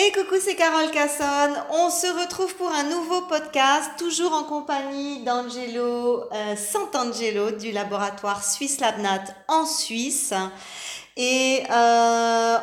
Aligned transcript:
Et 0.00 0.12
coucou, 0.12 0.36
c'est 0.40 0.54
Carole 0.54 0.92
Cassonne. 0.92 1.60
On 1.70 1.90
se 1.90 2.06
retrouve 2.06 2.54
pour 2.54 2.70
un 2.70 2.84
nouveau 2.84 3.22
podcast, 3.22 3.90
toujours 3.98 4.32
en 4.32 4.44
compagnie 4.44 5.24
d'Angelo 5.24 6.22
euh, 6.32 6.54
Sant'Angelo 6.54 7.50
du 7.50 7.72
laboratoire 7.72 8.44
Suisse 8.44 8.78
Labnat 8.78 9.24
en 9.48 9.66
Suisse. 9.66 10.32
Et 11.20 11.64
euh, 11.68 12.58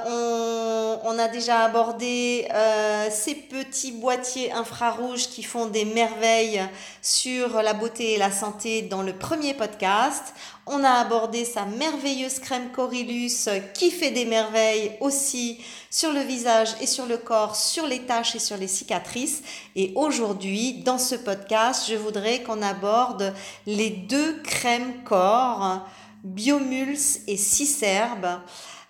on, 1.04 1.20
a 1.20 1.28
déjà 1.28 1.66
abordé 1.66 2.48
euh, 2.54 3.10
ces 3.12 3.36
petits 3.36 3.92
boîtiers 3.92 4.54
infrarouges 4.54 5.28
qui 5.28 5.44
font 5.44 5.66
des 5.66 5.84
merveilles 5.84 6.64
sur 7.02 7.62
la 7.62 7.74
beauté 7.74 8.14
et 8.14 8.18
la 8.18 8.32
santé 8.32 8.82
dans 8.82 9.02
le 9.02 9.12
premier 9.12 9.54
podcast. 9.56 10.34
On 10.68 10.86
a 10.86 10.92
abordé 10.92 11.44
sa 11.44 11.66
merveilleuse 11.66 12.40
crème 12.40 12.72
Corylus 12.72 13.50
qui 13.74 13.92
fait 13.92 14.12
des 14.12 14.24
merveilles 14.24 14.94
aussi 15.02 15.60
sur 15.92 16.14
le 16.14 16.22
visage 16.22 16.70
et 16.80 16.88
sur 16.88 17.08
le 17.08 17.18
corps, 17.18 17.58
sur 17.58 17.86
les 17.86 18.04
taches 18.04 18.38
et 18.38 18.40
sur 18.40 18.56
les 18.56 18.70
cicatrices. 18.70 19.44
Et 19.76 19.92
aujourd'hui, 19.96 20.76
dans 20.86 20.98
ce 20.98 21.16
podcast, 21.16 21.88
je 21.90 21.96
voudrais 21.96 22.42
qu'on 22.42 22.62
aborde 22.62 23.34
les 23.66 23.90
deux 23.90 24.42
crèmes 24.44 25.04
corps 25.04 25.82
Biomuls 26.26 27.22
et 27.28 27.38
Cicerbe. 27.38 28.26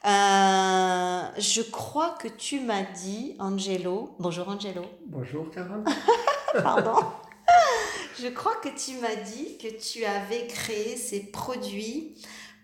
Euh, 0.06 1.22
je 1.38 1.62
crois 1.70 2.16
que 2.22 2.30
tu 2.30 2.62
m'as 2.62 2.84
dit, 2.84 3.36
Angelo. 3.40 4.16
Bonjour 4.20 4.48
Angelo. 4.48 4.84
Bonjour 5.06 5.50
Carole. 5.52 5.84
Pardon. 6.64 6.96
Je 8.18 8.28
crois 8.28 8.56
que 8.56 8.70
tu 8.70 8.98
m'as 9.02 9.16
dit 9.16 9.58
que 9.58 9.68
tu 9.68 10.06
avais 10.06 10.48
créé 10.48 10.96
ces 10.96 11.20
produits 11.32 12.16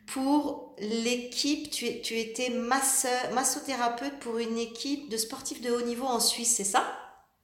pour 0.07 0.73
l'équipe. 0.79 1.69
Tu, 1.69 2.01
tu 2.01 2.17
étais 2.17 2.49
masseur, 2.49 3.33
massothérapeute 3.33 4.17
pour 4.19 4.37
une 4.37 4.57
équipe 4.57 5.09
de 5.09 5.17
sportifs 5.17 5.61
de 5.61 5.71
haut 5.71 5.81
niveau 5.81 6.05
en 6.05 6.21
Suisse, 6.21 6.55
c'est 6.55 6.63
ça? 6.63 6.85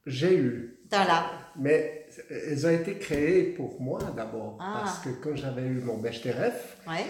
J'ai 0.06 0.34
eu. 0.34 0.80
Voilà. 0.90 1.30
Mais 1.58 2.06
elles 2.30 2.66
ont 2.66 2.70
été 2.70 2.94
créées 2.94 3.42
pour 3.42 3.80
moi 3.80 3.98
d'abord. 4.16 4.58
Ah. 4.60 4.80
Parce 4.82 4.98
que 5.00 5.10
quand 5.10 5.34
j'avais 5.34 5.66
eu 5.66 5.80
mon 5.80 5.98
BHTRF, 5.98 6.78
ouais. 6.86 7.04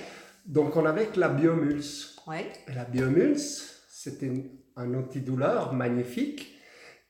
donc 0.46 0.76
on 0.76 0.84
avait 0.86 1.08
la 1.16 1.28
Biomulse. 1.28 2.16
Ouais. 2.26 2.46
Et 2.68 2.72
la 2.72 2.84
Biomulse, 2.84 3.84
c'était 3.88 4.32
un 4.76 4.94
antidouleur 4.94 5.72
magnifique 5.72 6.54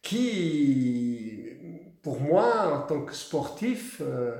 qui, 0.03 1.45
pour 2.03 2.21
moi, 2.21 2.73
en 2.75 2.87
tant 2.87 3.03
que 3.03 3.15
sportif, 3.15 4.01
euh, 4.01 4.37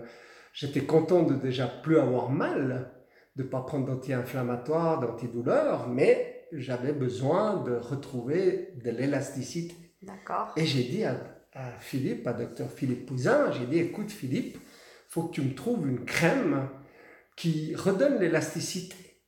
j'étais 0.53 0.85
content 0.85 1.23
de 1.23 1.35
déjà 1.35 1.67
plus 1.67 1.99
avoir 1.99 2.31
mal, 2.31 2.93
de 3.37 3.43
ne 3.43 3.49
pas 3.49 3.61
prendre 3.61 3.87
d'anti-inflammatoire, 3.87 5.01
d'antidouleur, 5.01 5.89
mais 5.89 6.47
j'avais 6.53 6.93
besoin 6.93 7.63
de 7.63 7.77
retrouver 7.77 8.73
de 8.83 8.91
l'élasticité. 8.91 9.75
D'accord. 10.03 10.53
Et 10.57 10.65
j'ai 10.65 10.85
dit 10.85 11.05
à, 11.05 11.17
à 11.53 11.73
Philippe, 11.81 12.27
à 12.27 12.33
docteur 12.33 12.71
Philippe 12.71 13.07
Pouzin, 13.07 13.51
j'ai 13.53 13.67
dit, 13.67 13.79
écoute 13.79 14.11
Philippe, 14.11 14.59
faut 15.09 15.25
que 15.25 15.35
tu 15.35 15.43
me 15.43 15.55
trouves 15.55 15.89
une 15.89 16.05
crème 16.05 16.69
qui 17.37 17.75
redonne 17.75 18.19
l'élasticité. 18.19 19.23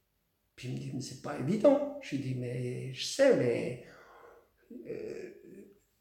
Puis 0.57 0.69
il 0.69 0.75
me 0.75 0.79
dit, 0.79 0.91
mais 0.95 1.01
c'est 1.01 1.23
pas 1.23 1.39
évident. 1.39 1.99
Je 2.03 2.17
lui 2.17 2.23
dis, 2.23 2.35
mais 2.35 2.93
je 2.93 3.05
sais, 3.05 3.37
mais 3.37 3.85
euh, 4.87 5.31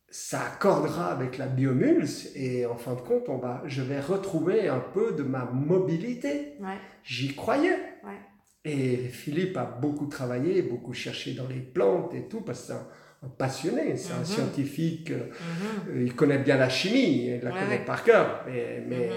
ça 0.09 0.41
accordera 0.47 1.11
avec 1.11 1.37
la 1.37 1.47
biomulse 1.47 2.35
et 2.35 2.65
en 2.65 2.75
fin 2.75 2.95
de 2.95 3.01
compte, 3.01 3.29
on 3.29 3.37
va, 3.37 3.63
je 3.65 3.81
vais 3.81 4.01
retrouver 4.01 4.67
un 4.67 4.79
peu 4.79 5.13
de 5.13 5.23
ma 5.23 5.45
mobilité. 5.45 6.55
Ouais. 6.59 6.77
J'y 7.03 7.35
croyais. 7.35 7.77
Ouais. 8.03 8.19
Et 8.65 8.97
Philippe 8.97 9.55
a 9.55 9.65
beaucoup 9.65 10.07
travaillé, 10.07 10.61
beaucoup 10.61 10.93
cherché 10.93 11.33
dans 11.33 11.47
les 11.47 11.61
plantes 11.61 12.13
et 12.13 12.27
tout, 12.27 12.41
parce 12.41 12.67
que 12.67 12.73
c'est 13.21 13.25
un, 13.25 13.29
un 13.29 13.31
passionné, 13.37 13.97
c'est 13.97 14.13
Mhm. 14.13 14.21
un 14.21 14.25
scientifique, 14.25 15.11
euh, 15.11 15.15
Mhm. 15.89 15.97
euh, 15.97 16.03
il 16.05 16.15
connaît 16.15 16.39
bien 16.39 16.57
la 16.57 16.69
chimie, 16.69 17.27
il 17.27 17.39
la 17.43 17.51
Ouais, 17.51 17.59
connaît 17.59 17.79
ouais. 17.79 17.85
par 17.85 18.03
cœur, 18.03 18.43
mais, 18.47 18.83
mais 18.87 19.09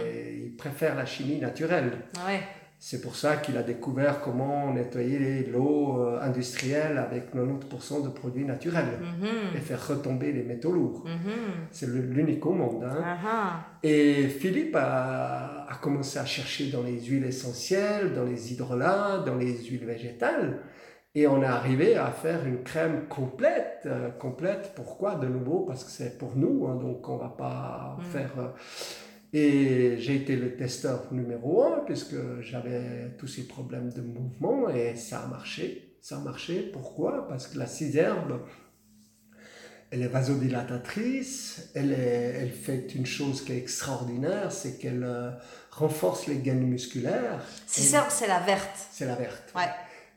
il 0.44 0.56
préfère 0.56 0.94
la 0.94 1.06
chimie 1.06 1.38
naturelle. 1.40 1.92
Ouais. 2.26 2.40
C'est 2.84 3.00
pour 3.00 3.14
ça 3.14 3.36
qu'il 3.36 3.56
a 3.56 3.62
découvert 3.62 4.20
comment 4.20 4.74
nettoyer 4.74 5.46
l'eau 5.52 6.00
euh, 6.00 6.20
industrielle 6.20 6.98
avec 6.98 7.32
90% 7.32 8.00
de 8.02 8.08
produits 8.08 8.44
naturels 8.44 8.98
et 9.54 9.58
Mhm. 9.58 9.62
faire 9.62 9.86
retomber 9.86 10.32
les 10.32 10.42
métaux 10.42 10.72
lourds. 10.72 11.04
Mhm. 11.06 11.32
C'est 11.70 11.86
l'unique 11.88 12.44
au 12.44 12.50
monde. 12.52 12.82
hein. 12.82 12.98
Ah 13.04 13.18
ah. 13.24 13.64
Et 13.84 14.26
Philippe 14.28 14.74
a, 14.74 15.64
a 15.70 15.74
commencé 15.80 16.18
à 16.18 16.24
chercher 16.26 16.70
dans 16.72 16.82
les 16.82 17.00
huiles 17.00 17.24
essentielles, 17.26 18.14
dans 18.14 18.24
les 18.24 18.52
hydrolats, 18.52 19.22
dans 19.24 19.36
les 19.36 19.56
huiles 19.64 19.86
végétales. 19.86 20.58
Et 21.14 21.26
on 21.26 21.42
est 21.42 21.46
arrivé 21.46 21.96
à 21.96 22.10
faire 22.10 22.46
une 22.46 22.62
crème 22.62 23.06
complète. 23.08 23.80
euh, 23.86 24.10
complète, 24.10 24.72
pourquoi? 24.74 25.16
De 25.16 25.26
nouveau, 25.26 25.60
parce 25.66 25.84
que 25.84 25.90
c'est 25.90 26.16
pour 26.18 26.36
nous, 26.36 26.66
hein, 26.68 26.76
donc 26.76 27.08
on 27.08 27.16
va 27.18 27.28
pas 27.28 27.96
Mm. 27.98 28.04
faire... 28.04 28.30
euh, 28.38 28.48
et 29.34 29.96
j'ai 29.98 30.16
été 30.16 30.36
le 30.36 30.56
testeur 30.56 31.06
numéro 31.10 31.62
un, 31.64 31.80
puisque 31.86 32.14
j'avais 32.42 33.14
tous 33.18 33.26
ces 33.26 33.46
problèmes 33.48 33.90
de 33.90 34.02
mouvement, 34.02 34.68
et 34.68 34.94
ça 34.96 35.20
a 35.20 35.26
marché. 35.26 35.96
Ça 36.02 36.16
a 36.16 36.20
marché, 36.20 36.70
pourquoi? 36.72 37.26
Parce 37.28 37.46
que 37.46 37.58
la 37.58 37.66
ciserbe, 37.66 38.40
elle 39.90 40.02
est 40.02 40.08
vasodilatatrice, 40.08 41.70
elle, 41.74 41.92
est, 41.92 42.34
elle 42.40 42.50
fait 42.50 42.94
une 42.94 43.06
chose 43.06 43.42
qui 43.44 43.52
est 43.52 43.58
extraordinaire, 43.58 44.50
c'est 44.52 44.78
qu'elle 44.78 45.04
euh, 45.04 45.30
renforce 45.70 46.26
les 46.26 46.36
gaines 46.36 46.66
musculaires. 46.66 47.42
Cicerbe, 47.66 48.08
c'est 48.10 48.26
la 48.28 48.40
verte. 48.40 48.76
C'est 48.90 49.06
la 49.06 49.14
verte. 49.14 49.52
Ouais. 49.54 49.68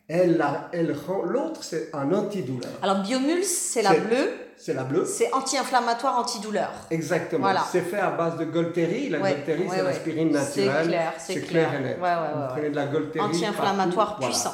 Elle, 0.08 0.38
la- 0.38 0.70
elle 0.72 0.96
rend 1.08 1.24
l'autre, 1.24 1.64
c'est 1.64 1.90
un 1.94 2.14
antidouleur. 2.14 2.70
Alors, 2.84 2.98
Biomuls, 3.02 3.44
c'est 3.44 3.82
la 3.82 3.92
C'est- 3.92 4.00
bleue. 4.02 4.30
C'est 4.58 4.74
la 4.74 4.84
bleue. 4.84 5.04
C'est 5.06 5.34
anti-inflammatoire, 5.34 6.18
antidouleur. 6.20 6.72
Exactement. 6.90 7.42
Voilà. 7.42 7.64
C'est 7.72 7.82
fait 7.82 8.00
à 8.00 8.12
base 8.12 8.38
de 8.38 8.46
Golteri. 8.46 9.10
La 9.10 9.20
Ouais, 9.20 9.34
Golteri, 9.34 9.64
ouais, 9.64 9.68
c'est 9.70 9.82
ouais. 9.82 9.88
l'aspirine 9.88 10.30
C'est 10.34 10.66
naturelle. 10.66 10.88
clair, 10.88 11.14
c'est 11.18 11.34
C'est 11.34 11.42
clair. 11.42 11.70
clair 11.70 11.82
et 11.82 11.84
net. 11.84 11.98
Vous 12.00 12.54
prenez 12.54 12.70
de 12.70 12.76
la 12.76 12.86
Golteri. 12.86 13.20
Anti-inflammatoire 13.26 14.16
voilà. 14.18 14.32
puissant. 14.32 14.54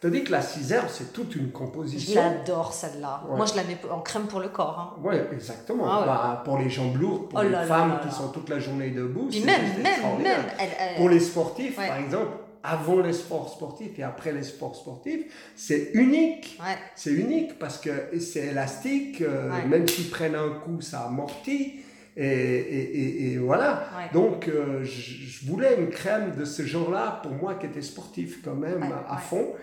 Tandis 0.00 0.24
que 0.24 0.32
la 0.32 0.40
ciserbe, 0.40 0.86
c'est 0.90 1.12
toute 1.12 1.34
une 1.36 1.48
Je 1.48 1.52
composition. 1.52 2.22
l'adore 2.22 2.72
celle-là. 2.72 3.22
Ouais. 3.28 3.36
Moi, 3.36 3.44
je 3.44 3.54
la 3.56 3.64
mets 3.64 3.76
en 3.90 4.00
crème 4.00 4.22
pour 4.28 4.40
le 4.40 4.48
corps. 4.48 4.94
hein. 4.96 5.00
Oui, 5.04 5.14
exactement. 5.32 5.84
Ah 5.90 6.00
ouais. 6.00 6.06
Bah, 6.06 6.42
pour 6.44 6.56
les 6.58 6.70
jambes 6.70 6.96
lourdes, 6.98 7.28
pour 7.28 7.38
Oh 7.40 7.42
les 7.42 7.50
là 7.50 7.64
femmes 7.64 7.90
là 7.90 8.00
qui 8.08 8.14
sont 8.14 8.28
toute 8.28 8.48
la 8.48 8.58
journée 8.60 8.90
debout. 8.90 9.26
Puis 9.30 9.40
c'est 9.40 9.46
même, 9.46 9.60
même, 9.82 10.22
même. 10.22 10.40
Elle, 10.58 10.68
elle- 10.78 10.96
Pour 10.96 11.08
les 11.10 11.20
sportifs, 11.20 11.76
Ouais. 11.78 11.88
par 11.88 11.98
exemple, 11.98 12.28
avant 12.62 13.00
les 13.00 13.12
sports 13.12 13.48
sportifs 13.50 13.98
et 13.98 14.02
après 14.02 14.32
les 14.32 14.42
sports 14.42 14.76
sportifs, 14.76 15.22
c'est 15.56 15.90
unique. 15.94 16.58
Ouais. 16.60 16.76
C'est 16.94 17.12
unique 17.12 17.58
parce 17.58 17.78
que 17.78 17.90
c'est 18.20 18.48
élastique, 18.48 19.22
euh, 19.22 19.50
Ouais. 19.50 19.66
même 19.66 19.88
s'ils 19.88 20.10
prennent 20.10 20.34
un 20.34 20.50
coup, 20.50 20.80
ça 20.80 21.02
amortit. 21.06 21.80
Et, 22.16 22.26
et, 22.26 22.98
et, 22.98 23.32
et 23.32 23.36
voilà. 23.38 23.88
Ouais. 23.96 24.10
Donc, 24.12 24.48
euh, 24.48 24.84
je, 24.84 25.46
voulais 25.46 25.76
une 25.78 25.88
crème 25.88 26.34
de 26.36 26.44
ce 26.44 26.62
genre-là, 26.64 27.20
pour 27.22 27.32
moi 27.32 27.54
qui 27.54 27.66
était 27.66 27.80
sportif 27.82 28.42
quand 28.44 28.56
même, 28.56 28.84
à 29.08 29.16
fond. 29.16 29.54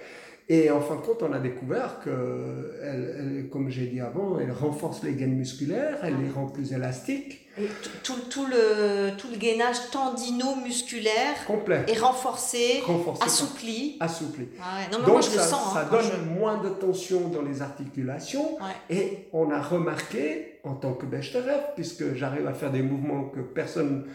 Et 0.49 0.71
en 0.71 0.79
fin 0.79 0.95
de 0.95 1.01
compte, 1.01 1.21
on 1.23 1.33
a 1.33 1.39
découvert 1.39 1.99
que, 2.03 2.79
elle, 2.81 3.15
elle, 3.19 3.49
comme 3.49 3.69
j'ai 3.69 3.87
dit 3.87 3.99
avant, 3.99 4.39
elle 4.39 4.51
renforce 4.51 5.03
les 5.03 5.11
gaines 5.13 5.35
musculaires, 5.35 5.97
elle 6.03 6.15
les 6.23 6.29
rend 6.29 6.45
plus 6.47 6.71
élastiques, 6.71 7.45
Et 7.59 7.65
tout, 7.83 7.89
tout, 8.13 8.19
tout 8.29 8.45
le, 8.45 9.17
tout 9.17 9.27
le 9.29 9.35
gainage 9.37 9.75
tendino-musculaire 9.91 11.45
complet, 11.45 11.83
est 11.87 11.99
renforcé, 11.99 12.81
renforcé, 12.85 13.23
assoupli. 13.25 13.97
assoupli. 13.99 14.47
Ah 14.61 14.77
ouais. 14.77 14.83
Non, 14.91 14.99
mais 14.99 15.05
Donc 15.05 15.07
moi, 15.15 15.21
je 15.21 15.27
ça, 15.29 15.35
le 15.35 15.47
sens. 15.47 15.73
ça 15.73 15.81
hein, 15.81 15.87
quand 15.89 15.97
donne 15.97 16.05
je- 16.33 16.39
moins 16.39 16.57
de 16.63 16.69
tension 16.69 17.27
dans 17.27 17.41
les 17.41 17.61
articulations 17.61 18.55
Ouais. 18.55 18.95
et 18.95 19.27
on 19.33 19.51
a 19.51 19.61
remarqué 19.61 20.59
en 20.63 20.75
tant 20.75 20.93
que 20.93 21.05
Bechterev, 21.05 21.61
puisque 21.75 22.13
j'arrive 22.15 22.47
à 22.47 22.53
faire 22.53 22.71
des 22.71 22.81
mouvements 22.81 23.25
que 23.25 23.39
personne 23.41 24.05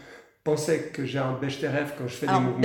pensait 0.44 0.91
que 0.92 1.04
j'ai 1.06 1.19
un 1.19 1.32
Bechterev 1.32 1.92
quand 1.97 2.08
je 2.08 2.14
fais 2.14 2.26
Alors, 2.26 2.41
des 2.41 2.47
mouvements. 2.47 2.60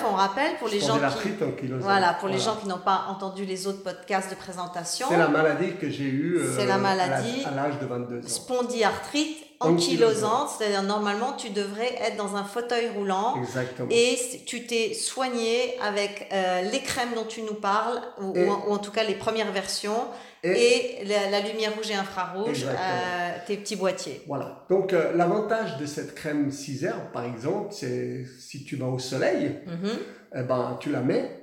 ça. 0.00 0.06
on 0.10 0.14
rappelle 0.14 0.56
pour 0.58 0.68
les 0.68 0.80
gens 0.80 0.98
qui. 0.98 1.44
ankylosante. 1.44 1.82
Voilà, 1.82 2.14
pour 2.14 2.28
les 2.28 2.36
Voilà. 2.38 2.52
gens 2.52 2.60
qui 2.60 2.66
n'ont 2.68 2.78
pas 2.78 3.04
entendu 3.08 3.44
les 3.44 3.66
autres 3.66 3.82
podcasts 3.82 4.30
de 4.30 4.34
présentation. 4.34 5.06
C'est 5.08 5.16
la 5.16 5.28
maladie 5.28 5.76
que 5.80 5.88
j'ai 5.88 6.04
eue 6.04 6.38
euh, 6.38 6.56
C'est 6.56 6.66
la 6.66 6.78
maladie 6.78 7.44
à 7.44 7.50
l'âge 7.52 7.78
de 7.80 7.86
22 7.86 8.18
ans. 8.18 8.28
Spondyarthrite 8.28 9.38
Ankylosante. 9.60 10.48
c'est-à-dire 10.58 10.82
normalement 10.82 11.32
tu 11.34 11.50
devrais 11.50 11.94
être 12.02 12.16
dans 12.16 12.34
un 12.36 12.44
fauteuil 12.44 12.88
roulant 12.96 13.36
Exactement. 13.38 13.88
et 13.90 14.18
tu 14.46 14.66
t'es 14.66 14.94
soigné 14.94 15.78
avec 15.82 16.28
euh, 16.32 16.62
les 16.62 16.80
crèmes 16.80 17.10
dont 17.14 17.24
tu 17.24 17.42
nous 17.42 17.54
parles, 17.54 18.00
ou, 18.20 18.32
Et- 18.36 18.44
ou 18.46 18.50
en, 18.50 18.64
ou 18.68 18.72
en 18.72 18.78
tout 18.78 18.90
cas 18.90 19.04
les 19.04 19.14
premières 19.14 19.52
versions, 19.52 20.06
Et- 20.42 21.02
et, 21.02 21.04
la, 21.04 21.28
la 21.30 21.40
lumière 21.40 21.74
rouge 21.76 21.90
et 21.90 21.94
infrarouge, 21.94 22.64
euh, 22.66 23.30
tes 23.46 23.58
petits 23.58 23.76
boîtiers. 23.76 24.22
Voilà. 24.26 24.64
Donc, 24.70 24.92
euh, 24.94 25.12
l'avantage 25.14 25.76
de 25.76 25.84
cette 25.84 26.14
crème 26.14 26.50
Ciserbe, 26.50 27.12
par 27.12 27.24
exemple, 27.24 27.68
c'est 27.72 28.24
si 28.38 28.64
tu 28.64 28.76
vas 28.76 28.86
au 28.86 28.98
soleil, 28.98 29.60
Mhm. 29.66 29.90
eh 30.36 30.42
ben, 30.42 30.78
tu 30.80 30.90
la 30.90 31.00
mets 31.00 31.39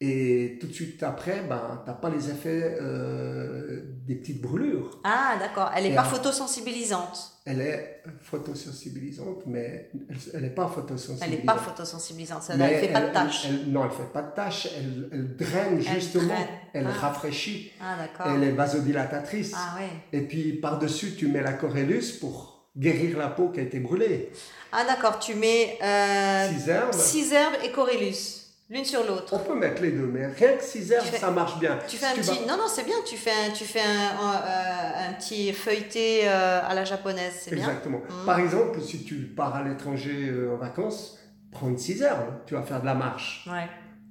et 0.00 0.58
tout 0.60 0.66
de 0.66 0.72
suite 0.72 1.02
après, 1.02 1.42
ben, 1.48 1.80
tu 1.84 1.90
n'as 1.90 1.96
pas 1.96 2.10
les 2.10 2.28
effets 2.30 2.76
euh, 2.82 3.80
des 4.06 4.14
petites 4.16 4.42
brûlures. 4.42 5.00
Ah, 5.04 5.36
d'accord. 5.40 5.70
Elle 5.74 5.84
n'est 5.84 5.94
pas 5.94 6.04
photosensibilisante. 6.04 7.32
Elle 7.46 7.60
est 7.60 8.02
photosensibilisante, 8.22 9.42
mais 9.46 9.90
elle 10.34 10.42
n'est 10.42 10.50
pas 10.50 10.64
Elle 10.68 10.74
photosensibilisante. 10.82 11.30
n'est 11.30 11.44
pas 11.46 11.56
photosensibilisante. 11.56 12.42
Ça, 12.42 12.54
elle 12.54 12.60
ne 12.60 12.66
fait 12.80 12.92
pas 12.92 13.00
de 13.08 13.12
tâches. 13.12 13.46
elle- 13.48 13.70
non, 13.72 13.82
elle 13.84 13.90
ne 13.90 13.94
fait 13.94 14.12
pas 14.12 14.22
de 14.22 14.34
tâches. 14.34 14.68
Elle, 14.76 15.08
elle 15.12 15.36
draine 15.36 15.80
justement. 15.80 16.34
Elle 16.72 16.86
Ah. 16.86 16.92
rafraîchit. 16.92 17.72
Ah, 17.80 17.96
d'accord. 17.98 18.34
Elle 18.34 18.44
est 18.48 18.52
vasodilatatrice. 18.52 19.52
Ah, 19.56 19.78
ouais. 19.78 19.88
Et 20.18 20.22
puis 20.22 20.54
par-dessus, 20.54 21.14
tu 21.16 21.28
mets 21.28 21.42
la 21.42 21.52
corellus 21.54 22.18
pour 22.20 22.68
guérir 22.76 23.16
la 23.18 23.28
peau 23.28 23.48
qui 23.48 23.60
a 23.60 23.62
été 23.62 23.80
brûlée. 23.80 24.30
Ah, 24.72 24.84
d'accord. 24.86 25.18
Tu 25.20 25.34
mets 25.34 25.78
euh, 25.82 26.48
Six 26.52 26.68
herbes. 26.68 26.92
six 26.92 27.32
herbes 27.32 27.54
et 27.64 27.70
corylus, 27.70 28.45
l'une 28.70 28.84
sur 28.84 29.04
l'autre. 29.06 29.32
On 29.34 29.38
peut 29.38 29.54
mettre 29.58 29.82
les 29.82 29.92
deux, 29.92 30.06
mais 30.06 30.26
rien 30.26 30.54
que 30.56 30.62
six 30.62 30.90
herbes, 30.92 31.04
Tu 31.04 31.12
fais- 31.12 31.18
ça 31.18 31.30
marche 31.30 31.58
bien. 31.58 31.78
Tu 31.88 31.96
fais 31.96 32.06
un 32.06 32.14
Tu 32.14 32.20
petit. 32.20 32.40
vas- 32.44 32.46
Non, 32.52 32.56
non, 32.62 32.68
c'est 32.68 32.84
bien. 32.84 32.96
Tu 33.06 33.16
fais 33.16 33.30
un, 33.30 33.50
tu 33.52 33.64
fais 33.64 33.80
un, 33.80 33.84
un, 34.20 34.34
euh, 34.34 35.10
un 35.10 35.12
petit 35.14 35.52
feuilleté 35.52 36.28
euh, 36.28 36.60
à 36.66 36.74
la 36.74 36.84
japonaise. 36.84 37.34
C'est 37.42 37.54
bien. 37.54 37.64
Exactement. 37.66 37.98
Mhm. 38.08 38.26
Par 38.26 38.38
exemple, 38.40 38.80
si 38.80 39.04
tu 39.04 39.14
pars 39.26 39.54
à 39.54 39.62
l'étranger 39.62 40.28
euh, 40.30 40.54
en 40.54 40.56
vacances, 40.58 41.18
prends 41.50 41.68
une 41.68 41.78
six 41.78 42.02
herbes. 42.02 42.34
Tu 42.46 42.54
vas 42.54 42.62
faire 42.62 42.80
de 42.80 42.86
la 42.86 42.94
marche. 42.94 43.48
Ouais. 43.50 43.68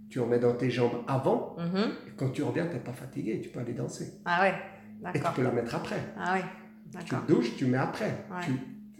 Tu 0.09 0.19
en 0.19 0.27
mets 0.27 0.39
dans 0.39 0.53
tes 0.53 0.69
jambes 0.69 1.03
avant. 1.07 1.55
Mhm. 1.57 1.91
Et 2.07 2.11
quand 2.15 2.29
tu 2.29 2.41
reviens, 2.43 2.65
tu 2.67 2.73
n'es 2.75 2.79
pas 2.79 2.93
fatigué. 2.93 3.41
Tu 3.41 3.49
peux 3.49 3.59
aller 3.59 3.73
danser. 3.73 4.13
Ah, 4.25 4.41
ouais. 4.43 4.49
Et 4.49 4.53
tu 4.53 5.19
D'accord. 5.19 5.33
peux 5.33 5.43
la 5.43 5.51
mettre 5.51 5.75
après. 5.75 5.99
Ah, 6.17 6.35
oui. 6.35 6.41
Tu 6.91 6.97
D'accord. 7.13 7.25
te 7.27 7.31
douches, 7.33 7.55
tu 7.57 7.65
mets 7.65 7.77
après. 7.77 8.05
Ouais. 8.31 8.45
Tu- 8.45 8.59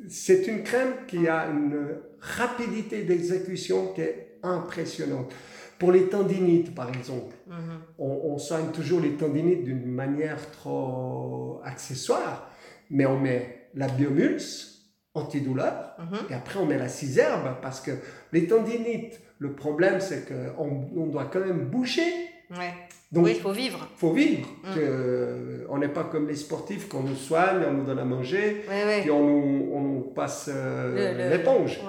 C'est 0.09 0.45
une 0.47 0.61
crème 0.61 0.93
qui 1.07 1.27
a 1.27 1.47
une 1.47 1.97
rapidité 2.19 3.03
d'exécution 3.03 3.93
qui 3.93 4.01
est 4.01 4.24
impressionnante. 4.45 5.31
Pour 5.79 5.91
les 5.91 6.07
tendinites, 6.07 6.73
par 6.73 6.89
exemple, 6.89 7.35
Mhm. 7.47 7.55
on, 7.99 8.21
on 8.33 8.37
soigne 8.37 8.67
toujours 8.71 9.01
les 9.01 9.11
tendinites 9.13 9.63
d'une 9.63 9.85
manière 9.85 10.39
trop 10.51 11.59
accessoire, 11.65 12.49
mais 12.89 13.05
on 13.05 13.19
met 13.19 13.67
la 13.75 13.87
biomulse, 13.87 14.83
antidouleur, 15.13 15.95
Mhm. 15.99 16.17
et 16.29 16.33
après 16.33 16.59
on 16.59 16.65
met 16.65 16.77
la 16.77 16.87
cisherbe, 16.87 17.55
parce 17.61 17.81
que 17.81 17.91
les 18.31 18.47
tendinites, 18.47 19.19
le 19.39 19.53
problème 19.53 19.99
c'est 19.99 20.25
qu'on 20.27 20.87
on 20.95 21.07
doit 21.07 21.25
quand 21.25 21.39
même 21.41 21.65
bouger. 21.65 22.03
Ouais. 22.51 22.73
Donc, 23.11 23.25
oui, 23.25 23.33
il 23.35 23.41
faut 23.41 23.51
vivre. 23.51 23.87
faut 23.97 24.11
vivre. 24.11 24.47
Mm. 24.63 24.75
Que, 24.75 25.65
on 25.69 25.77
n'est 25.77 25.87
pas 25.89 26.03
comme 26.03 26.27
les 26.27 26.35
sportifs 26.35 26.87
qu'on 26.89 27.01
nous 27.01 27.15
soigne, 27.15 27.63
on 27.67 27.71
nous 27.73 27.83
donne 27.85 27.99
à 27.99 28.05
manger, 28.05 28.63
Ouais, 28.69 28.83
ouais. 28.85 29.01
puis 29.01 29.11
on 29.11 29.23
nous, 29.25 29.69
on 29.73 29.81
nous 29.81 30.01
passe 30.01 30.49
euh, 30.53 31.13
le- 31.13 31.29
l'éponge. 31.37 31.79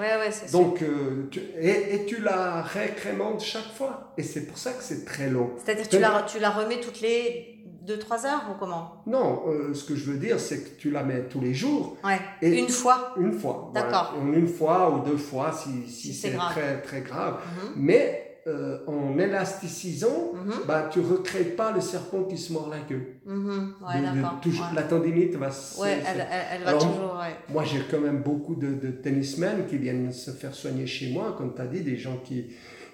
Donc, 0.53 0.83
euh, 0.83 1.29
tu- 1.31 1.41
et, 1.59 1.95
et 1.95 2.07
tu 2.07 2.21
la 2.23 2.63
récrémentes 2.63 3.43
chaque 3.43 3.73
fois. 3.77 4.13
Et 4.19 4.23
c'est 4.23 4.47
pour 4.47 4.59
ça 4.59 4.73
que 4.73 4.83
c'est 4.83 5.05
très 5.05 5.29
long. 5.31 5.51
C'est-à-dire 5.65 5.89
tu 5.89 5.99
la, 5.99 6.23
tu 6.29 6.39
la 6.39 6.51
remets 6.51 6.81
toutes 6.81 7.01
les 7.01 7.53
2-3 7.87 8.27
heures 8.27 8.45
ou 8.51 8.59
comment? 8.59 9.03
Non, 9.07 9.43
euh, 9.49 9.73
ce 9.75 9.85
que 9.85 9.95
je 9.95 10.11
veux 10.11 10.19
dire, 10.19 10.39
c'est 10.41 10.59
que 10.61 10.81
tu 10.81 10.91
la 10.91 11.03
mets 11.05 11.23
tous 11.29 11.41
les 11.41 11.55
jours, 11.55 11.97
Ouais. 12.05 12.19
Et- 12.43 12.59
Une 12.59 12.69
fois. 12.69 13.15
une 13.17 13.33
fois. 13.33 13.71
D'accord. 13.75 14.15
Voilà. 14.21 14.37
Une 14.39 14.49
fois 14.49 14.91
ou 14.91 15.09
deux 15.09 15.17
fois 15.17 15.53
si, 15.53 15.89
si 15.89 16.09
Si 16.09 16.15
c'est 16.15 16.37
très, 16.37 16.81
très 16.83 17.01
grave. 17.03 17.35
Mhm. 17.63 17.73
Mais 17.77 18.26
euh, 18.47 18.79
en 18.87 19.19
élasticisant, 19.19 20.33
Mhm. 20.35 20.53
bah, 20.69 20.89
tu 20.93 21.01
ne 21.01 21.07
recrées 21.07 21.45
pas 21.45 21.73
le 21.73 21.81
serpent 21.81 22.23
qui 22.25 22.37
se 22.39 22.53
mord 22.53 22.69
la 22.71 22.79
queue. 22.81 23.03
Mhm. 23.27 23.75
Ouais, 23.83 24.01
De- 24.01 24.07
de- 24.17 24.23
d'accord. 24.23 24.41
toujours- 24.41 24.67
Ouais, 24.67 24.75
La 24.77 24.83
tendinite 24.85 25.35
va 25.37 25.51
se... 25.51 25.81
Ouais, 25.81 25.99
elle, 26.07 26.21
elle, 26.31 26.47
elle 26.53 26.63
va 26.63 26.69
Alors, 26.69 26.81
toujours. 26.83 27.21
Moi, 27.53 27.65
j'ai 27.65 27.81
quand 27.91 28.01
même 28.01 28.23
beaucoup 28.23 28.55
de, 28.55 28.69
de 28.75 28.91
tennismen 28.93 29.67
qui 29.69 29.79
viennent 29.79 30.13
se 30.13 30.31
faire 30.31 30.55
soigner 30.55 30.87
chez 30.87 31.11
moi, 31.13 31.35
comme 31.37 31.55
tu 31.55 31.61
as 31.61 31.67
dit, 31.67 31.81
des 31.81 31.97
gens 31.97 32.19
qui, 32.25 32.47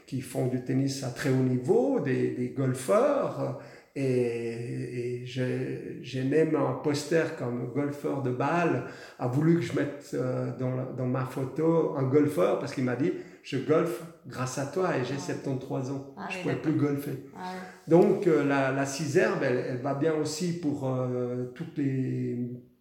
qui 0.06 0.20
font 0.20 0.46
du 0.46 0.62
tennis 0.64 1.04
à 1.04 1.08
très 1.10 1.30
haut 1.30 1.34
niveau, 1.36 2.00
des, 2.00 2.30
des 2.30 2.48
golfeurs. 2.48 3.60
Et, 3.94 5.20
et 5.22 5.26
j'ai 5.26 5.98
j'ai 6.02 6.22
même 6.24 6.56
un 6.56 6.72
poster 6.82 7.36
comme 7.38 7.70
golfeur 7.74 8.22
de 8.22 8.30
balle 8.30 8.84
a 9.18 9.28
voulu 9.28 9.56
que 9.56 9.60
je 9.60 9.74
mette 9.74 10.10
euh, 10.14 10.50
dans, 10.58 10.74
la- 10.74 10.88
dans 10.96 11.06
ma 11.06 11.26
photo 11.26 11.94
un 11.98 12.04
golfeur 12.04 12.58
parce 12.58 12.72
qu'il 12.74 12.84
m'a 12.84 12.96
dit 12.96 13.12
je 13.42 13.56
golfe 13.58 14.02
grâce 14.26 14.58
à 14.58 14.66
toi 14.66 14.96
et 14.96 15.04
j'ai 15.04 15.18
73 15.18 15.90
ans. 15.90 16.14
Ah 16.16 16.28
je 16.30 16.38
ne 16.38 16.42
pouvais 16.42 16.56
plus 16.56 16.72
golfer. 16.74 17.24
Ah. 17.36 17.52
Donc 17.88 18.26
euh, 18.26 18.44
la, 18.44 18.70
la 18.72 18.86
ciserbe, 18.86 19.42
elle, 19.42 19.64
elle 19.68 19.78
va 19.82 19.94
bien 19.94 20.14
aussi 20.14 20.60
pour 20.60 20.88
euh, 20.88 21.52
toutes 21.54 21.76
les 21.76 22.38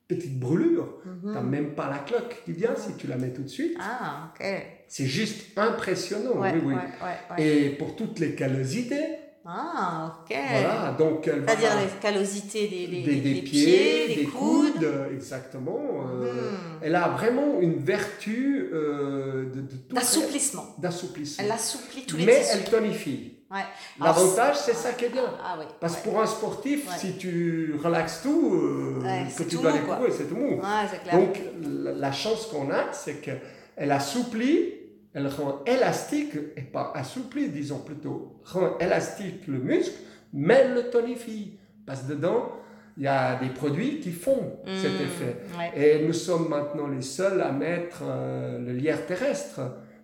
petites 0.08 0.40
brûlures. 0.40 0.98
Mhm. 1.06 1.34
T'as 1.34 1.42
même 1.42 1.74
pas 1.74 1.90
la 1.90 2.00
cloque 2.00 2.42
qui 2.46 2.52
vient 2.54 2.76
si 2.76 2.94
tu 2.96 3.08
la 3.08 3.18
mets 3.18 3.32
tout 3.32 3.44
de 3.44 3.48
suite. 3.48 3.78
Ah, 3.80 4.32
ok. 4.40 4.46
C'est 4.88 5.06
juste 5.06 5.58
impressionnant, 5.58 6.38
Ouais, 6.40 6.52
oui, 6.56 6.62
oui. 6.66 6.74
ouais, 6.74 6.80
ouais, 6.82 7.36
ouais. 7.38 7.44
Et 7.48 7.70
pour 7.72 7.96
toutes 7.96 8.20
les 8.20 8.36
callosités, 8.36 9.06
Ah, 9.46 10.18
ok. 10.22 10.38
voilà, 10.52 10.96
donc 10.98 11.28
elle 11.28 11.40
va- 11.42 11.48
C'est-à-dire 11.48 11.72
les 11.82 12.00
callosités 12.00 12.68
des, 12.68 12.88
des, 12.88 13.02
des, 13.02 13.16
des 13.22 13.34
des 13.34 13.42
pieds, 13.42 14.08
des, 14.08 14.16
des 14.18 14.26
coudes. 14.26 14.74
coudes, 14.76 14.92
exactement. 15.14 15.80
euh, 16.12 16.52
Mhm. 16.52 16.58
Elle 16.84 16.96
a 16.96 17.08
vraiment 17.10 17.60
une 17.60 17.78
vertu 17.80 18.70
euh, 18.72 19.46
de, 19.54 19.62
de 19.62 19.76
tout- 19.90 19.96
D'assouplissement. 19.96 20.66
d'assouplissement. 20.78 21.44
Elle 21.46 21.52
assouplit 21.52 22.06
tous 22.06 22.18
les 22.18 22.26
Mais 22.26 22.40
tissus. 22.42 22.52
elle 22.54 22.64
tonifie. 22.70 23.34
Ouais. 23.50 23.66
L'avantage, 24.00 24.58
c'est 24.60 24.76
ça 24.76 24.94
qui 24.94 25.06
est 25.06 25.10
bien. 25.10 25.26
Ah 25.44 25.58
oui. 25.60 25.66
Parce 25.80 25.96
que 25.98 26.06
ouais. 26.08 26.12
pour 26.14 26.22
un 26.22 26.26
sportif, 26.28 26.88
Ouais. 26.88 26.96
si 26.98 27.18
tu 27.18 27.76
relaxes 27.84 28.22
tout, 28.24 28.54
euh, 28.56 29.00
que 29.38 29.44
tu 29.44 29.56
tout 29.58 29.62
dois 29.64 29.72
mou, 29.72 29.78
les 29.78 29.84
courir, 29.84 30.14
c'est 30.16 30.30
tout 30.30 30.36
mou. 30.38 30.62
Clair. 31.04 31.16
Donc, 31.20 31.40
la, 31.64 31.92
la 31.94 32.12
chance 32.12 32.46
qu'on 32.46 32.72
a, 32.72 32.94
c'est 32.94 33.16
qu'elle 33.20 33.92
assouplit, 33.92 34.74
elle 35.14 35.28
rend 35.28 35.62
élastique, 35.66 36.36
et 36.56 36.62
pas 36.62 36.92
assouplit, 36.96 37.50
disons 37.50 37.80
plutôt, 37.80 38.40
rend 38.46 38.78
élastique 38.80 39.48
le 39.48 39.60
muscle, 39.60 40.00
mais 40.34 40.68
le 40.74 40.90
tonifie. 40.90 41.58
Parce 41.86 42.02
que 42.04 42.14
dedans, 42.14 42.52
il 42.98 43.04
y 43.04 43.08
a 43.08 43.36
des 43.40 43.50
produits 43.50 44.00
qui 44.00 44.12
font 44.12 44.58
cet 44.66 44.94
Mhm. 44.94 45.02
effet. 45.02 45.38
Ouais. 45.58 46.00
Et 46.00 46.06
nous 46.08 46.14
sommes 46.14 46.48
maintenant 46.50 46.88
les 46.88 47.02
seuls 47.02 47.42
à 47.42 47.52
mettre 47.52 48.02
euh, 48.04 48.60
le 48.60 48.72
lierre 48.74 49.06
terrestre, 49.06 49.60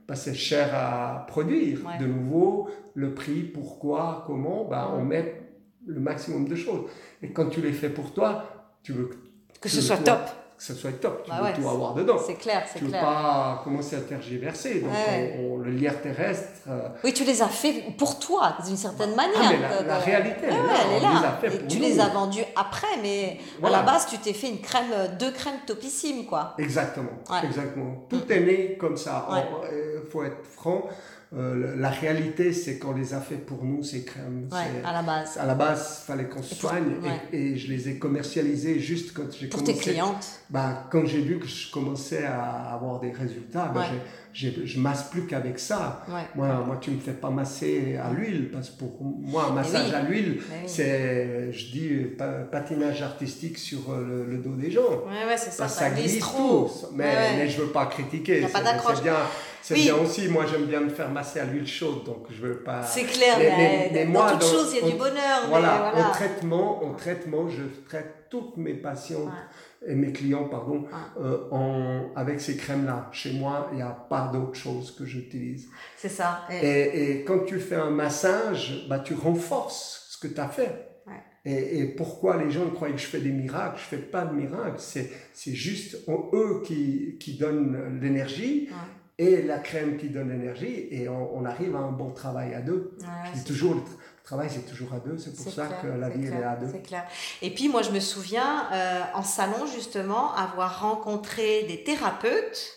parce 0.08 0.24
que 0.26 0.32
c'est 0.32 0.36
cher 0.38 0.70
à 0.74 1.26
produire. 1.28 1.80
Ouais. 1.86 1.98
De 2.00 2.06
nouveau, 2.06 2.70
le 2.96 3.14
prix, 3.14 3.42
pourquoi, 3.44 4.24
comment, 4.26 4.66
ben, 4.66 4.90
on 4.94 5.02
Mhm. 5.02 5.08
met 5.08 5.42
le 5.86 6.00
maximum 6.02 6.48
de 6.48 6.56
choses. 6.56 6.90
Et 7.22 7.32
quand 7.32 7.48
tu 7.50 7.62
les 7.62 7.72
fais 7.72 7.90
pour 7.90 8.14
toi, 8.14 8.44
tu 8.84 8.92
veux 8.94 9.06
que 9.06 9.16
Que 9.62 9.70
ce 9.70 9.82
soit 9.82 9.98
top. 9.98 10.20
Que 10.58 10.64
ce 10.64 10.74
soit 10.74 10.92
top, 11.00 11.24
tu 11.24 11.30
Bah 11.30 11.38
veux 11.40 11.44
ouais, 11.46 11.54
tout 11.54 11.70
avoir 11.70 11.94
dedans. 11.94 12.18
C'est 12.26 12.34
clair, 12.34 12.64
c'est 12.66 12.80
Tu 12.80 12.86
veux 12.86 12.90
clair. 12.90 13.04
pas 13.04 13.62
commencer 13.64 13.96
à 13.96 14.00
tergiverser. 14.02 14.80
Donc, 14.82 14.92
Ouais. 14.92 15.38
on- 15.40 15.54
on- 15.54 15.58
le 15.58 15.70
lierre 15.72 16.02
terrestre, 16.02 16.50
euh, 16.68 16.90
Oui, 17.04 17.14
tu 17.14 17.24
les 17.26 17.42
as 17.44 17.48
fait 17.48 17.84
pour 17.98 18.18
toi, 18.18 18.58
d'une 18.66 18.76
certaine 18.78 19.14
manière. 19.16 19.38
ah, 19.40 19.50
mais 19.52 19.60
la, 19.60 19.82
De- 19.84 19.88
la 19.88 20.00
de- 20.00 20.04
réalité, 20.04 20.40
elle 20.44 20.50
est 20.50 20.60
Ouais, 20.60 20.68
là, 20.68 20.74
ouais, 20.74 20.80
elle 20.98 21.04
est 21.04 21.06
on 21.06 21.14
les 21.16 21.22
là. 21.22 21.30
a 21.30 21.32
fait 21.42 21.48
Et 21.56 21.60
pour 21.60 21.68
tu 21.68 21.78
nous. 21.78 21.84
les 21.84 22.00
as 22.00 22.08
vendus 22.10 22.44
après, 22.56 22.88
mais 23.04 23.38
Voilà. 23.60 23.78
à 23.78 23.80
la 23.82 23.86
base, 23.92 24.08
tu 24.08 24.18
t'es 24.18 24.34
fait 24.34 24.50
une 24.50 24.62
crème, 24.62 24.86
deux 25.20 25.32
crèmes 25.32 25.60
topissimes, 25.68 26.26
quoi. 26.26 26.56
Exactement, 26.58 27.10
exactement. 27.44 27.94
Tout 28.10 28.32
est 28.32 28.40
né 28.40 28.78
comme 28.80 28.98
ça. 28.98 29.28
Il 29.72 30.10
faut 30.10 30.24
être 30.24 30.44
franc. 30.44 30.84
Euh, 31.36 31.76
la 31.78 31.90
réalité, 31.90 32.54
c'est 32.54 32.78
qu'on 32.80 32.94
les 32.94 33.14
a 33.14 33.20
fait 33.20 33.36
pour 33.36 33.64
nous, 33.64 33.84
ces 33.84 34.04
crèmes. 34.06 34.48
Ouais, 34.52 34.60
C'est- 34.82 34.88
à 34.88 34.94
la 34.94 35.02
base. 35.04 35.38
à 35.38 35.46
la 35.46 35.56
base, 35.56 36.00
il 36.02 36.06
fallait 36.06 36.30
qu'on 36.30 36.42
se 36.42 36.56
pour- 36.56 36.70
soigne 36.70 36.94
ouais. 37.04 37.22
et, 37.34 37.52
et 37.54 37.58
je 37.58 37.68
les 37.72 37.90
ai 37.90 37.98
commercialisés 38.00 38.80
juste 38.80 39.14
quand 39.14 39.24
j'ai 39.38 39.48
Pour 39.48 39.62
commencé. 39.64 39.84
tes 39.84 39.92
clientes. 39.92 40.40
Bah, 40.50 40.88
quand 40.92 41.06
j'ai 41.06 41.22
vu 41.22 41.38
que 41.40 41.48
je 41.48 41.70
commençais 41.72 42.24
à 42.26 42.74
avoir 42.74 43.00
des 43.02 43.12
résultats, 43.12 43.66
bah, 43.74 43.82
Ouais. 43.82 43.98
J'ai- 44.38 44.66
je 44.68 44.80
masse 44.80 45.10
plus 45.10 45.26
qu'avec 45.26 45.58
ça. 45.58 46.06
Ouais. 46.08 46.22
Moi, 46.36 46.48
moi, 46.66 46.78
tu 46.80 46.92
me 46.92 47.00
fais 47.00 47.12
pas 47.14 47.32
masser 47.32 47.98
à 47.98 48.12
l'huile 48.14 48.52
parce 48.54 48.70
que 48.70 48.78
pour 48.80 49.02
moi, 49.02 49.48
un 49.50 49.54
massage 49.54 49.88
oui. 49.90 49.96
à 49.96 50.02
l'huile, 50.04 50.38
oui. 50.40 50.56
c'est, 50.68 51.52
je 51.52 51.72
dis, 51.72 51.90
pa- 52.18 52.44
patinage 52.52 53.02
artistique 53.02 53.58
sur 53.58 53.92
euh, 53.92 54.06
le, 54.08 54.26
le 54.32 54.38
dos 54.38 54.54
des 54.56 54.70
gens. 54.70 54.82
Ouais, 54.82 55.26
ouais, 55.28 55.38
c'est 55.38 55.50
ça. 55.52 55.64
Parce 55.64 55.74
ça 55.74 55.80
ça 55.86 55.90
glisse 55.90 56.20
trop. 56.20 56.66
tout. 56.70 56.88
Mais, 56.94 57.36
mais 57.38 57.50
je 57.50 57.62
veux 57.62 57.70
pas 57.72 57.88
critiquer. 57.88 58.42
C'est- 58.48 59.02
bien, 59.04 59.16
c'est 59.62 59.74
Oui. 59.74 59.82
bien 59.84 59.96
aussi. 59.96 60.28
Moi, 60.30 60.46
j'aime 60.50 60.66
bien 60.66 60.82
me 60.82 60.90
faire 60.90 61.10
masser 61.10 61.40
à 61.40 61.46
l'huile 61.46 61.68
chaude, 61.68 62.04
donc 62.06 62.28
je 62.30 62.40
veux 62.46 62.58
pas. 62.60 62.84
C'est 62.84 63.04
clair, 63.06 63.36
Mais- 63.40 63.50
mais, 63.58 63.90
mais- 63.92 64.06
dans 64.06 64.12
moi, 64.12 64.32
toute 64.32 64.42
dans- 64.42 64.48
chose, 64.48 64.70
il 64.74 64.78
y 64.78 64.82
a 64.82 64.86
on- 64.86 64.90
du 64.92 64.96
bonheur. 64.98 65.40
Voilà, 65.50 65.92
voilà. 65.92 66.08
en 66.08 66.12
traitement, 66.12 66.84
en 66.86 66.94
traitement, 66.94 67.50
je 67.50 67.64
traite 67.90 68.14
toutes 68.30 68.58
mes 68.58 68.74
patientes 68.74 69.32
et 69.86 69.96
mes 69.96 70.12
clients, 70.12 70.46
pardon, 70.50 70.86
euh, 71.20 71.48
en, 71.52 72.12
avec 72.16 72.42
ces 72.42 72.58
crèmes-là. 72.58 73.10
Chez 73.12 73.34
moi, 73.34 73.70
il 73.72 73.78
n'y 73.78 73.82
a 73.82 73.90
pas 74.10 74.30
d'autre 74.34 74.56
chose 74.56 74.96
que 74.98 75.06
j'utilise. 75.06 75.68
C'est 75.98 76.10
ça. 76.10 76.42
Et- 76.52 76.66
Et, 76.68 77.12
et 77.20 77.24
quand 77.24 77.40
tu 77.46 77.60
fais 77.60 77.76
un 77.76 77.92
massage, 77.92 78.86
bah, 78.90 79.00
tu 79.00 79.14
renforces 79.14 80.08
ce 80.10 80.18
que 80.18 80.34
tu 80.34 80.40
as 80.40 80.48
fait. 80.50 80.88
Ouais. 81.06 81.14
Et, 81.46 81.80
et 81.80 81.86
pourquoi 81.86 82.38
les 82.44 82.50
gens 82.52 82.70
croient 82.70 82.92
que 82.92 82.98
je 82.98 83.06
fais 83.06 83.20
des 83.22 83.32
miracles? 83.32 83.78
Je 83.78 83.84
fais 83.96 83.98
pas 84.02 84.26
de 84.26 84.34
miracles. 84.36 84.80
C'est, 84.80 85.10
c'est 85.34 85.54
juste 85.54 85.98
eux 86.34 86.62
qui, 86.66 87.18
qui 87.20 87.38
donnent 87.38 88.00
l'énergie 88.02 88.70
Ouais. 88.70 89.26
et 89.26 89.42
la 89.44 89.60
crème 89.60 89.96
qui 89.98 90.10
donne 90.10 90.30
l'énergie. 90.30 90.88
Et 90.92 91.08
on, 91.08 91.38
on 91.38 91.46
arrive 91.46 91.76
à 91.76 91.80
un 91.80 91.92
bon 91.92 92.12
travail 92.12 92.54
à 92.54 92.62
deux. 92.62 92.98
Ouais, 93.00 93.06
Je 93.28 93.32
dis 93.34 93.40
c'est- 93.40 93.46
toujours, 93.46 93.76
travail, 94.28 94.50
c'est 94.52 94.70
toujours 94.70 94.94
à 94.94 95.00
deux. 95.00 95.18
C'est 95.18 95.34
pour 95.34 95.54
ça 95.54 95.68
clair, 95.68 95.82
que 95.82 95.88
la 95.88 96.10
vie, 96.10 96.28
elle 96.28 96.42
est 96.42 96.44
à 96.44 96.56
deux. 96.58 96.70
C'est 96.72 96.82
clair. 96.82 97.08
Et 97.42 97.54
puis 97.54 97.70
moi, 97.70 97.82
je 97.82 97.92
me 97.92 98.00
souviens 98.02 98.70
euh, 98.74 99.02
en 99.14 99.24
salon 99.24 99.66
justement 99.66 100.34
avoir 100.36 100.82
rencontré 100.82 101.64
des 101.64 101.84
thérapeutes 101.84 102.74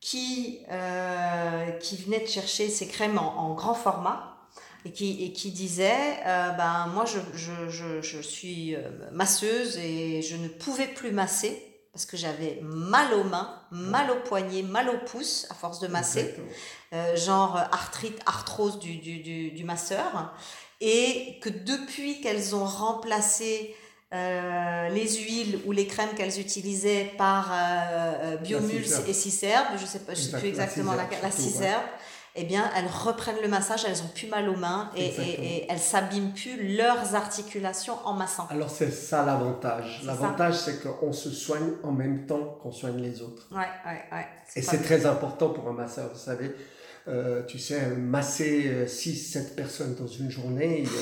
qui, 0.00 0.60
euh, 0.70 1.70
qui 1.80 1.96
venaient 1.96 2.20
de 2.20 2.26
chercher 2.26 2.68
ces 2.68 2.86
crèmes 2.86 3.16
en, 3.16 3.38
en 3.38 3.54
grand 3.54 3.74
format 3.74 4.36
et 4.84 4.92
qui, 4.92 5.24
et 5.24 5.32
qui 5.32 5.50
disait 5.52 6.18
euh, 6.26 6.50
ben, 6.50 6.88
Moi, 6.92 7.06
je, 7.06 7.18
je, 7.34 7.70
je, 7.70 8.02
je 8.02 8.20
suis 8.20 8.76
masseuse 9.10 9.78
et 9.78 10.20
je 10.20 10.36
ne 10.36 10.48
pouvais 10.48 10.88
plus 10.88 11.12
masser 11.12 11.74
parce 11.94 12.06
que 12.06 12.16
j'avais 12.16 12.58
mal 12.60 13.14
aux 13.14 13.22
mains, 13.22 13.54
mal 13.70 14.10
aux 14.10 14.20
poignets, 14.28 14.64
mal 14.64 14.88
aux 14.90 14.98
pouces 15.06 15.46
à 15.48 15.54
force 15.54 15.78
de 15.78 15.86
masser, 15.86 16.34
euh, 16.92 17.14
genre 17.14 17.56
arthrite, 17.56 18.20
arthrose 18.26 18.80
du, 18.80 18.96
du, 18.96 19.20
du, 19.20 19.52
du 19.52 19.62
masseur, 19.62 20.34
et 20.84 21.38
que 21.40 21.48
depuis 21.48 22.20
qu'elles 22.20 22.54
ont 22.54 22.66
remplacé 22.66 23.74
euh, 24.12 24.88
les 24.90 25.08
huiles 25.16 25.58
ou 25.64 25.72
les 25.72 25.86
crèmes 25.86 26.10
qu'elles 26.14 26.38
utilisaient 26.38 27.10
par 27.16 27.50
euh, 27.50 27.54
euh, 27.56 28.36
Biomulse 28.36 29.00
et 29.08 29.14
Ciserbe, 29.14 29.68
je 29.78 29.86
sais 29.86 30.00
pas, 30.00 30.12
je 30.12 30.20
sais 30.20 30.26
Exact, 30.26 30.38
plus 30.40 30.48
exactement 30.50 30.92
la, 30.92 31.30
ciserbe, 31.30 31.82
eh 32.36 32.44
bien, 32.44 32.70
elles 32.76 32.86
reprennent 32.86 33.40
le 33.40 33.48
massage, 33.48 33.86
elles 33.88 34.02
ont 34.02 34.10
plus 34.14 34.28
mal 34.28 34.46
aux 34.50 34.56
mains 34.56 34.90
et, 34.94 35.06
et, 35.06 35.56
et 35.56 35.66
elles 35.70 35.80
s'abîment 35.80 36.32
plus 36.32 36.76
leurs 36.76 37.14
articulations 37.14 37.96
en 38.04 38.12
massant. 38.12 38.46
Alors 38.50 38.70
c'est 38.70 38.90
ça 38.90 39.24
l'avantage. 39.24 40.02
L'avantage 40.04 40.58
c'est 40.58 40.82
qu'on 40.82 41.14
se 41.14 41.30
soigne 41.30 41.70
en 41.82 41.92
même 41.92 42.26
temps 42.26 42.58
qu'on 42.62 42.72
soigne 42.72 43.00
les 43.00 43.22
autres. 43.22 43.48
Ouais, 43.52 43.58
ouais, 43.86 44.02
ouais. 44.12 44.26
Et 44.54 44.60
c'est 44.60 44.82
très 44.82 45.06
important 45.06 45.48
pour 45.48 45.66
un 45.66 45.72
masseur, 45.72 46.10
vous 46.12 46.20
savez. 46.20 46.54
Euh, 47.06 47.42
tu 47.42 47.58
sais, 47.58 47.88
masser 47.96 48.86
6-7 48.86 49.54
personnes 49.54 49.94
dans 49.94 50.06
une 50.06 50.30
journée, 50.30 50.84
euh, 50.86 51.00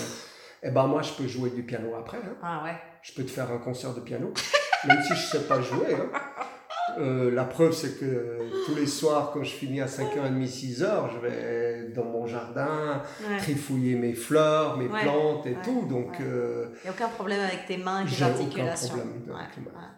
eh 0.65 0.71
ben 0.71 0.87
moi 0.89 1.01
je 1.03 1.13
peux 1.13 1.29
jouer 1.29 1.51
du 1.51 1.63
piano 1.63 1.95
après. 1.95 2.19
hein. 2.19 2.35
Ah 2.43 2.63
ouais. 2.65 2.75
Je 3.03 3.13
peux 3.13 3.23
te 3.25 3.31
faire 3.31 3.51
un 3.53 3.59
concert 3.59 3.95
de 3.95 4.01
piano, 4.01 4.33
même 4.89 5.01
si 5.03 5.15
je 5.15 5.21
sais 5.27 5.43
pas 5.47 5.61
jouer. 5.61 5.95
hein. 5.95 6.11
Euh, 6.99 7.31
la 7.31 7.45
preuve, 7.45 7.73
c'est 7.73 7.99
que 8.01 8.39
tous 8.67 8.75
les 8.75 8.87
soirs, 8.89 9.31
quand 9.33 9.43
je 9.45 9.51
finis 9.53 9.81
à 9.81 9.87
5h30, 9.87 10.45
6h, 10.47 11.11
je 11.15 11.19
vais 11.21 11.89
dans 11.95 12.05
mon 12.05 12.27
jardin 12.27 13.01
Ouais. 13.27 13.37
trifouiller 13.39 13.95
mes 13.95 14.13
fleurs, 14.13 14.77
mes 14.77 14.89
Ouais, 14.89 15.03
plantes 15.05 15.47
et 15.47 15.51
ouais, 15.55 15.63
tout. 15.63 15.87
Donc, 15.89 16.21
euh, 16.21 16.67
Il 16.83 16.83
n'y 16.83 16.89
a 16.89 16.93
aucun 16.93 17.09
problème 17.09 17.41
avec 17.41 17.67
tes 17.67 17.77
mains 17.79 18.03
et 18.03 18.05
tes 18.05 18.11
J'ai 18.11 18.25
aucun 18.25 18.33
articulations. 18.33 18.89
problème 18.89 19.23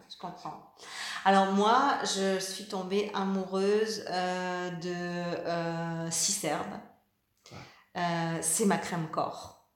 je 0.07 0.17
comprends. 0.19 0.73
Alors 1.27 1.47
moi, 1.51 1.97
je 2.03 2.37
suis 2.39 2.65
tombée 2.67 3.09
amoureuse 3.15 4.05
euh, 4.09 4.69
de 4.69 4.89
euh, 4.93 6.11
Cicerbe. 6.11 6.79
Euh, 7.97 8.37
c'est 8.41 8.65
ma 8.65 8.77
crème 8.77 9.07
corps. 9.11 9.67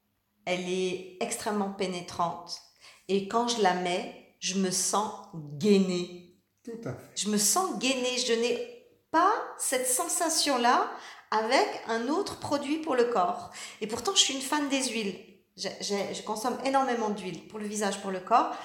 Elle 0.45 0.69
est 0.69 1.17
extrêmement 1.21 1.71
pénétrante. 1.71 2.59
Et 3.07 3.27
quand 3.27 3.47
je 3.47 3.63
la 3.63 3.73
mets, 3.73 4.35
je 4.39 4.59
me 4.59 4.69
sens 4.69 5.11
gainée. 5.57 6.37
tout 6.63 6.71
à 6.85 6.93
fait. 6.93 7.11
Je 7.15 7.29
me 7.29 7.37
sens 7.37 7.79
gainée. 7.79 8.17
Je 8.19 8.33
n'ai 8.33 8.85
pas 9.09 9.33
cette 9.57 9.87
sensation-là 9.87 10.87
avec 11.31 11.67
un 11.87 12.09
autre 12.09 12.37
produit 12.37 12.77
pour 12.77 12.95
le 12.95 13.05
corps. 13.05 13.49
Et 13.81 13.87
pourtant, 13.87 14.13
je 14.13 14.19
suis 14.19 14.35
une 14.35 14.41
fan 14.41 14.69
des 14.69 14.83
huiles. 14.89 15.15
J'ai- 15.57 16.13
je 16.13 16.21
consomme 16.21 16.57
énormément 16.63 17.09
d'huile 17.09 17.47
pour 17.47 17.57
le 17.59 17.65
visage, 17.67 17.99
pour 18.01 18.11
le 18.11 18.19
corps. 18.19 18.55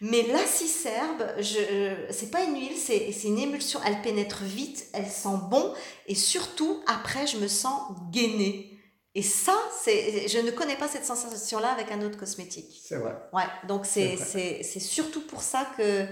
Mais 0.00 0.22
la 0.22 0.44
cicerbe, 0.44 1.24
je, 1.38 1.58
euh, 1.58 1.94
c'est 2.10 2.30
pas 2.30 2.42
une 2.42 2.56
huile, 2.56 2.76
c'est 2.76 3.10
c'est 3.12 3.28
une 3.28 3.38
émulsion. 3.38 3.80
Elle 3.86 4.02
pénètre 4.02 4.42
vite, 4.42 4.86
elle 4.92 5.06
sent 5.08 5.38
bon. 5.50 5.72
Et 6.06 6.14
surtout, 6.14 6.82
après, 6.86 7.26
je 7.26 7.38
me 7.38 7.48
sens 7.48 7.80
gainée. 8.10 8.70
Et 9.14 9.22
ça, 9.22 9.56
c'est, 9.82 10.26
je 10.26 10.38
ne 10.38 10.50
connais 10.50 10.74
pas 10.76 10.88
cette 10.88 11.04
sensation-là 11.04 11.68
avec 11.70 11.92
un 11.92 12.02
autre 12.02 12.18
cosmétique. 12.18 12.80
C'est 12.84 12.96
vrai. 12.96 13.14
Ouais, 13.32 13.44
donc 13.68 13.86
c'est, 13.86 14.16
C'est 14.16 14.24
c'est, 14.24 14.62
c'est 14.64 14.80
surtout 14.80 15.20
pour 15.20 15.40
ça 15.40 15.68
que, 15.76 16.04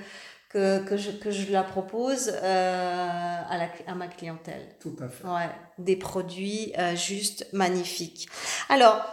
que, 0.48 0.84
que, 0.84 0.96
je, 0.96 1.10
que 1.10 1.32
je 1.32 1.50
la 1.50 1.64
propose 1.64 2.30
euh, 2.32 3.40
à, 3.48 3.58
la, 3.58 3.68
à 3.88 3.96
ma 3.96 4.06
clientèle. 4.06 4.76
Tout 4.80 4.94
à 5.00 5.08
fait. 5.08 5.24
Ouais, 5.26 5.50
des 5.78 5.96
produits 5.96 6.72
euh, 6.78 6.94
juste 6.94 7.48
magnifiques. 7.52 8.28
Alors, 8.68 9.04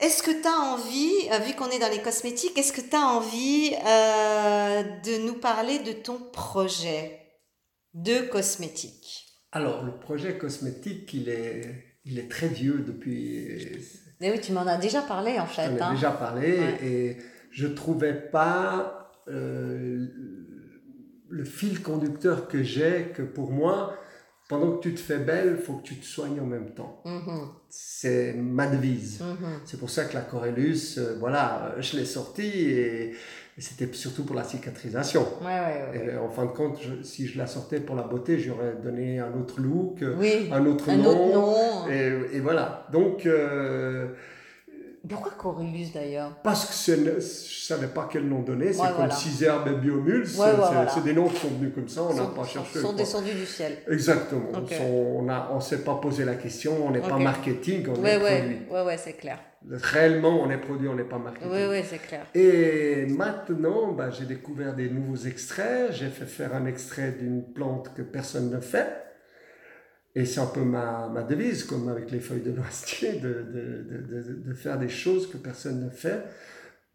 est-ce 0.00 0.22
que 0.22 0.30
tu 0.30 0.48
as 0.48 0.58
envie, 0.72 1.28
euh, 1.32 1.38
vu 1.38 1.54
qu'on 1.54 1.68
est 1.70 1.78
dans 1.78 1.90
les 1.90 2.00
cosmétiques, 2.00 2.58
est-ce 2.58 2.72
que 2.72 2.80
tu 2.80 2.96
as 2.96 3.00
envie 3.00 3.74
euh, 3.86 4.82
de 5.04 5.26
nous 5.26 5.34
parler 5.34 5.78
de 5.80 5.92
ton 5.92 6.18
projet 6.32 7.20
de 7.94 8.20
cosmétique? 8.28 9.26
Alors, 9.52 9.84
le 9.84 9.92
projet 9.98 10.38
cosmétique, 10.38 11.12
il 11.12 11.28
est, 11.28 11.96
il 12.04 12.18
est 12.18 12.30
très 12.30 12.48
vieux 12.48 12.84
depuis. 12.86 13.48
Mais 14.20 14.30
oui, 14.30 14.40
tu 14.40 14.52
m'en 14.52 14.66
as 14.66 14.78
déjà 14.78 15.02
parlé 15.02 15.38
en 15.38 15.46
fait. 15.46 15.66
J'en 15.66 15.76
ai 15.76 15.82
hein. 15.82 15.94
déjà 15.94 16.10
parlé 16.12 16.58
Ouais. 16.58 16.84
et 16.84 17.16
je 17.50 17.66
trouvais 17.66 18.14
pas 18.14 19.12
euh, 19.28 20.06
le 21.28 21.44
fil 21.44 21.82
conducteur 21.82 22.48
que 22.48 22.62
j'ai 22.62 23.12
que 23.14 23.22
pour 23.22 23.50
moi, 23.50 23.96
pendant 24.50 24.72
que 24.72 24.82
tu 24.82 24.92
te 24.94 25.00
fais 25.00 25.18
belle, 25.18 25.54
il 25.58 25.64
faut 25.64 25.74
que 25.74 25.82
tu 25.84 25.94
te 25.94 26.04
soignes 26.04 26.40
en 26.40 26.44
même 26.44 26.70
temps. 26.74 27.00
Mhm, 27.06 27.48
C'est 27.70 28.34
ma 28.34 28.66
devise. 28.66 29.20
mhm. 29.22 29.60
C'est 29.64 29.78
pour 29.78 29.88
ça 29.88 30.04
que 30.06 30.14
la 30.14 30.22
Corellus, 30.22 30.96
euh, 30.98 31.16
voilà, 31.20 31.72
euh, 31.76 31.80
je 31.80 31.96
l'ai 31.96 32.04
sortie 32.04 32.42
et, 32.70 33.10
et 33.56 33.60
c'était 33.60 33.88
surtout 33.92 34.24
pour 34.24 34.34
la 34.34 34.42
cicatrisation. 34.44 35.24
Ouais, 35.40 35.46
ouais, 35.46 35.98
ouais. 36.00 36.12
Et 36.14 36.16
en 36.18 36.28
fin 36.28 36.46
de 36.46 36.50
compte, 36.50 36.78
je- 36.82 37.02
si 37.04 37.26
je 37.28 37.38
la 37.38 37.46
sortais 37.46 37.78
pour 37.80 37.94
la 37.94 38.02
beauté, 38.02 38.38
j'aurais 38.40 38.74
donné 38.82 39.20
un 39.20 39.32
autre 39.40 39.60
look, 39.60 40.02
euh, 40.02 40.16
Oui, 40.18 40.48
un 40.52 40.66
autre 40.66 40.88
un 40.90 40.96
nom. 40.96 41.10
autre 41.10 41.32
nom. 41.32 41.88
Et, 41.88 42.36
et 42.36 42.40
voilà. 42.40 42.86
Donc, 42.92 43.26
euh, 43.26 44.08
Pourquoi 45.10 45.32
Corylus 45.36 45.92
d'ailleurs? 45.92 46.30
Parce 46.42 46.66
que 46.66 46.72
ce 46.72 46.92
ne- 46.92 47.20
je 47.20 47.64
savais 47.64 47.88
pas 47.88 48.08
quel 48.10 48.28
nom 48.28 48.40
donner, 48.40 48.72
c'est 48.72 48.80
Ouais, 48.80 48.86
comme 48.88 48.96
voilà. 48.96 49.14
Ciserbe 49.14 49.68
et 49.68 49.70
Ouais, 49.72 49.90
ouais, 50.00 50.22
c'est 50.24 50.56
voilà. 50.56 50.88
c'est 50.88 51.04
des 51.04 51.12
noms 51.12 51.28
qui 51.28 51.36
sont 51.36 51.48
venus 51.48 51.72
comme 51.74 51.88
ça, 51.88 52.02
on 52.02 52.14
n'a 52.14 52.22
sont, 52.22 52.28
pas 52.30 52.44
cherché. 52.44 52.78
sont 52.80 52.88
quoi. 52.88 52.96
descendus 52.96 53.34
du 53.34 53.46
ciel. 53.46 53.78
Exactement. 53.90 54.48
On 55.50 55.56
ne 55.56 55.60
s'est 55.60 55.82
pas 55.84 55.94
posé 55.96 56.24
la 56.24 56.34
question, 56.34 56.86
on 56.86 56.90
n'est 56.90 57.00
pas 57.00 57.18
marketing, 57.18 57.86
on 57.88 58.00
Ouais, 58.00 58.14
est 58.14 58.22
ouais, 58.22 58.38
produit. 58.38 58.58
ouais, 58.70 58.82
ouais, 58.84 58.96
c'est 58.96 59.14
clair. 59.14 59.38
Réellement, 59.70 60.40
on 60.42 60.50
est 60.50 60.56
produit, 60.56 60.88
on 60.88 60.94
n'est 60.94 61.04
pas 61.04 61.18
marketing. 61.18 61.50
Ouais, 61.50 61.66
ouais, 61.68 61.84
c'est 61.88 61.98
clair. 61.98 62.24
Et 62.34 63.04
maintenant, 63.08 63.92
bah, 63.92 64.08
j'ai 64.10 64.24
découvert 64.24 64.74
des 64.74 64.88
nouveaux 64.88 65.16
extraits. 65.26 65.92
J'ai 65.92 66.08
fait 66.08 66.24
faire 66.24 66.54
un 66.54 66.64
extrait 66.66 67.12
d'une 67.12 67.42
plante 67.42 67.92
que 67.94 68.00
personne 68.02 68.50
ne 68.50 68.58
fait. 68.60 68.86
Et 70.14 70.24
c'est 70.24 70.40
un 70.40 70.46
peu 70.46 70.62
ma, 70.62 71.08
ma 71.08 71.22
devise, 71.22 71.64
comme 71.64 71.88
avec 71.88 72.10
les 72.10 72.20
feuilles 72.20 72.42
de 72.42 72.50
noisetier, 72.50 73.14
de, 73.14 73.28
de, 73.28 74.22
de, 74.22 74.32
de, 74.44 74.54
faire 74.54 74.78
des 74.78 74.88
choses 74.88 75.30
que 75.30 75.36
personne 75.36 75.84
ne 75.84 75.90
fait, 75.90 76.24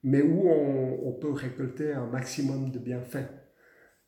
mais 0.04 0.22
où 0.22 0.50
on, 0.50 1.08
on 1.08 1.14
peut 1.14 1.32
récolter 1.32 1.94
un 1.94 2.08
maximum 2.08 2.72
de 2.72 2.80
bienfaits. 2.80 3.30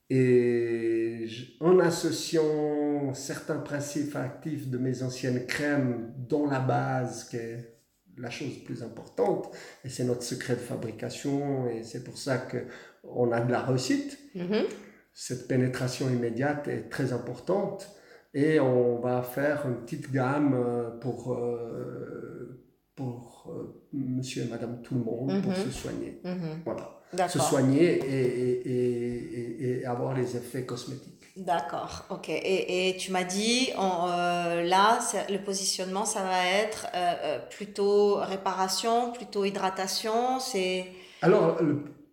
Et 0.10 1.28
en 1.60 1.80
associant 1.80 3.14
certains 3.14 3.60
principes 3.60 4.16
actifs 4.16 4.70
de 4.70 4.78
mes 4.78 5.04
anciennes 5.04 5.46
crèmes, 5.46 6.14
dont 6.18 6.48
la 6.48 6.60
base, 6.60 7.26
qui 7.26 7.38
est 7.38 7.78
la 8.18 8.30
chose 8.30 8.64
plus 8.64 8.84
importante, 8.84 9.54
et 9.84 9.90
c'est 9.90 10.06
notre 10.06 10.24
secret 10.24 10.56
de 10.56 10.60
fabrication, 10.60 11.70
et 11.70 11.84
c'est 11.84 12.04
pour 12.04 12.18
ça 12.18 12.38
qu'on 12.38 13.32
a 13.32 13.42
de 13.42 13.52
la 13.52 13.62
réussite. 13.62 14.18
Mhm. 14.36 14.66
Cette 15.14 15.48
pénétration 15.48 16.10
immédiate 16.10 16.68
est 16.68 16.90
très 16.90 17.12
importante, 17.12 17.97
et 18.34 18.60
on 18.60 19.00
va 19.00 19.22
faire 19.24 19.65
une 19.67 19.75
petite 19.77 20.12
gamme 20.12 20.53
euh, 20.55 20.89
pour, 21.00 21.34
euh, 21.34 22.63
pour 22.96 23.46
euh, 23.50 23.81
monsieur 23.93 24.43
et 24.43 24.48
madame 24.48 24.81
tout 24.81 24.96
le 24.96 25.01
monde, 25.01 25.41
pour 25.41 25.51
Mhm. 25.51 25.63
se 25.65 25.72
soigner. 25.72 26.19
Mhm. 26.24 26.62
Voilà. 26.65 26.93
Se 27.29 27.39
soigner 27.39 27.86
et, 27.86 28.24
et, 28.67 28.69
et, 28.69 29.79
et- 29.79 29.86
avoir 29.86 30.13
les 30.13 30.36
effets 30.36 30.65
cosmétiques. 30.65 31.13
D'accord, 31.38 32.03
ok. 32.10 32.27
Et, 32.29 32.89
et 32.89 32.98
tu 32.98 33.12
m'as 33.12 33.24
dit, 33.24 33.69
on, 33.77 34.07
euh, 34.10 34.63
là, 34.63 35.00
le 35.29 35.38
positionnement, 35.38 36.03
ça 36.03 36.24
va 36.24 36.46
être 36.63 36.88
euh, 36.96 37.39
plutôt 37.50 38.15
réparation, 38.15 39.12
plutôt 39.13 39.46
hydratation, 39.46 40.39
c'est... 40.39 40.86
Alors, 41.22 41.60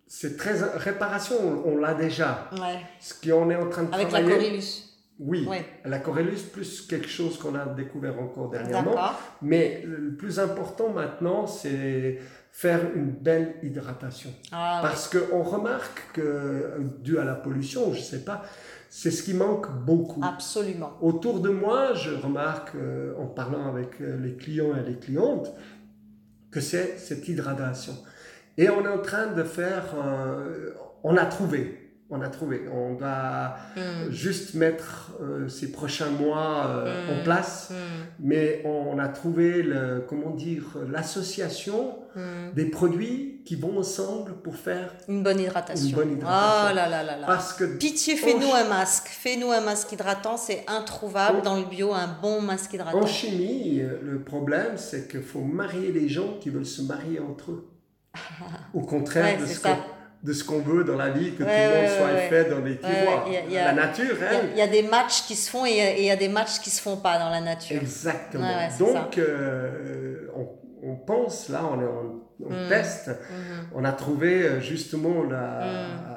c'est 0.07 0.37
très 0.37 0.53
réparation, 0.77 1.37
on, 1.67 1.73
on 1.73 1.77
l'a 1.79 1.95
déjà. 1.95 2.49
Ouais. 2.53 2.79
Ce 3.01 3.15
qu'on 3.15 3.51
est 3.51 3.57
en 3.57 3.69
train 3.71 3.85
de 3.85 3.95
Avec 3.95 4.13
la 4.13 4.21
travailler. 4.21 4.37
Corylus. 4.37 4.94
Oui, 5.21 5.49
la 5.85 5.99
Corellus 6.01 6.43
plus 6.53 6.87
quelque 6.89 7.09
chose 7.09 7.39
qu'on 7.39 7.55
a 7.55 7.67
découvert 7.67 8.19
encore 8.19 8.51
dernièrement. 8.51 8.97
Mais 9.43 9.83
le 9.87 10.17
plus 10.17 10.41
important 10.41 10.93
maintenant, 10.93 11.47
c'est 11.47 12.19
faire 12.51 12.81
une 12.95 13.11
belle 13.11 13.57
hydratation. 13.63 14.31
Ah. 14.53 14.81
Parce 14.83 15.09
qu'on 15.09 15.43
remarque 15.43 16.13
que, 16.13 16.81
dû 17.01 17.19
à 17.19 17.25
la 17.25 17.35
pollution, 17.35 17.93
je 17.93 17.99
ne 17.99 18.05
sais 18.05 18.25
pas, 18.25 18.43
c'est 18.91 19.11
ce 19.11 19.25
qui 19.25 19.35
manque 19.35 19.69
beaucoup. 19.85 20.21
Absolument. 20.25 20.93
Autour 21.01 21.41
de 21.41 21.49
moi, 21.49 21.95
je 21.95 22.13
remarque, 22.15 22.77
euh, 22.77 23.13
en 23.19 23.27
parlant 23.27 23.69
avec 23.69 24.01
euh, 24.01 24.17
les 24.19 24.37
clients 24.37 24.75
et 24.77 24.89
les 24.89 24.99
clientes, 24.99 25.53
que 26.53 26.61
c'est 26.61 26.97
cette 26.99 27.27
hydratation. 27.27 27.95
Et 28.57 28.71
on 28.71 28.85
est 28.85 28.89
en 28.89 29.03
train 29.03 29.33
de 29.33 29.43
faire, 29.43 29.87
euh, 29.97 30.71
on 31.03 31.17
a 31.17 31.27
trouvé, 31.27 31.84
On 32.11 32.21
a 32.21 32.29
trouvé. 32.29 32.63
On 32.73 32.95
doit 32.95 33.57
Hmm. 33.77 34.11
juste 34.11 34.55
mettre 34.55 35.13
euh, 35.23 35.49
ces 35.49 35.73
prochains 35.73 36.11
mois 36.11 36.67
euh, 36.69 37.07
Mm. 37.17 37.21
en 37.21 37.25
place. 37.25 37.69
Hmm. 37.71 38.05
Mais 38.21 38.63
on 38.67 38.99
a 38.99 39.09
trouvé, 39.09 39.63
le, 39.63 40.05
comment 40.09 40.31
dire, 40.31 40.65
l'association 40.93 41.97
Hmm. 42.15 42.53
des 42.55 42.67
produits 42.67 43.43
qui 43.45 43.57
vont 43.57 43.77
ensemble 43.79 44.35
pour 44.45 44.55
faire 44.55 44.95
Une 45.09 45.25
bonne 45.25 45.41
hydratation. 45.41 45.89
Une 45.89 45.95
bonne 45.97 46.13
hydratation. 46.13 46.69
Oh 46.71 46.75
là 46.75 46.89
là 46.89 47.03
là 47.03 47.19
là. 47.19 47.27
parce 47.27 47.53
que 47.55 47.65
Pitié, 47.65 48.15
fais-nous 48.15 48.53
un 48.55 48.69
masque. 48.69 49.09
Fais-nous 49.09 49.51
un 49.51 49.61
masque 49.61 49.91
hydratant, 49.93 50.37
c'est 50.37 50.65
introuvable 50.69 51.43
dans 51.43 51.57
le 51.57 51.65
bio, 51.65 51.93
un 51.93 52.07
bon 52.23 52.41
masque 52.41 52.75
hydratant. 52.75 53.01
en 53.03 53.07
chimie, 53.07 53.81
euh, 53.81 53.99
le 54.03 54.21
problème 54.21 54.77
c'est 54.77 55.09
qu'il 55.09 55.23
faut 55.23 55.41
marier 55.41 55.91
les 55.91 56.09
gens 56.09 56.39
qui 56.41 56.51
veulent 56.51 56.65
se 56.65 56.83
marier 56.83 57.19
entre 57.19 57.51
eux. 57.51 57.69
Au 58.75 58.83
contraire 58.83 59.37
Ouais, 59.37 59.43
de, 59.43 59.47
ce 59.47 59.55
ça. 59.59 59.77
De 60.25 60.33
ce 60.33 60.43
qu'on 60.43 60.61
veut 60.61 60.85
dans 60.85 60.97
la 60.97 61.11
vie, 61.11 61.35
que 61.35 61.43
Ouais, 61.45 61.67
tout 61.69 61.75
le 61.75 61.81
monde 61.83 61.91
soit 61.99 62.15
ouais, 62.15 62.29
fait 62.31 62.45
dans 62.51 62.61
des 62.61 62.79
tiroirs. 62.79 63.25
il 63.27 63.33
y 63.35 63.37
a- 63.37 63.41
il 63.47 63.53
y 63.53 63.59
a- 63.59 63.65
La 63.67 63.73
nature, 63.75 64.17
Il 64.17 64.23
y, 64.23 64.25
a, 64.25 64.33
elle, 64.33 64.51
il 64.53 64.59
y 64.59 64.63
a 64.63 64.67
des 64.67 64.83
matchs 64.83 65.23
qui 65.27 65.35
se 65.37 65.51
font 65.51 65.67
et 65.67 65.97
il 65.99 66.05
y 66.05 66.11
a- 66.11 66.17
des 66.17 66.29
matchs 66.29 66.61
qui 66.61 66.71
se 66.71 66.81
font 66.81 66.97
pas 66.97 67.19
dans 67.19 67.29
la 67.29 67.43
nature. 67.43 67.77
Exactement. 67.77 68.49
Donc, 68.79 69.19
euh, 69.19 70.29
on, 70.35 70.49
on 70.83 70.97
pense, 70.97 71.51
là, 71.51 71.61
on, 71.71 72.45
on 72.45 72.51
Mm. 72.51 72.69
teste, 72.69 73.09
Mhm. 73.09 73.69
on 73.75 73.85
a 73.85 73.93
trouvé 73.93 74.43
euh, 74.45 74.61
justement 74.61 75.23
la- 75.25 76.14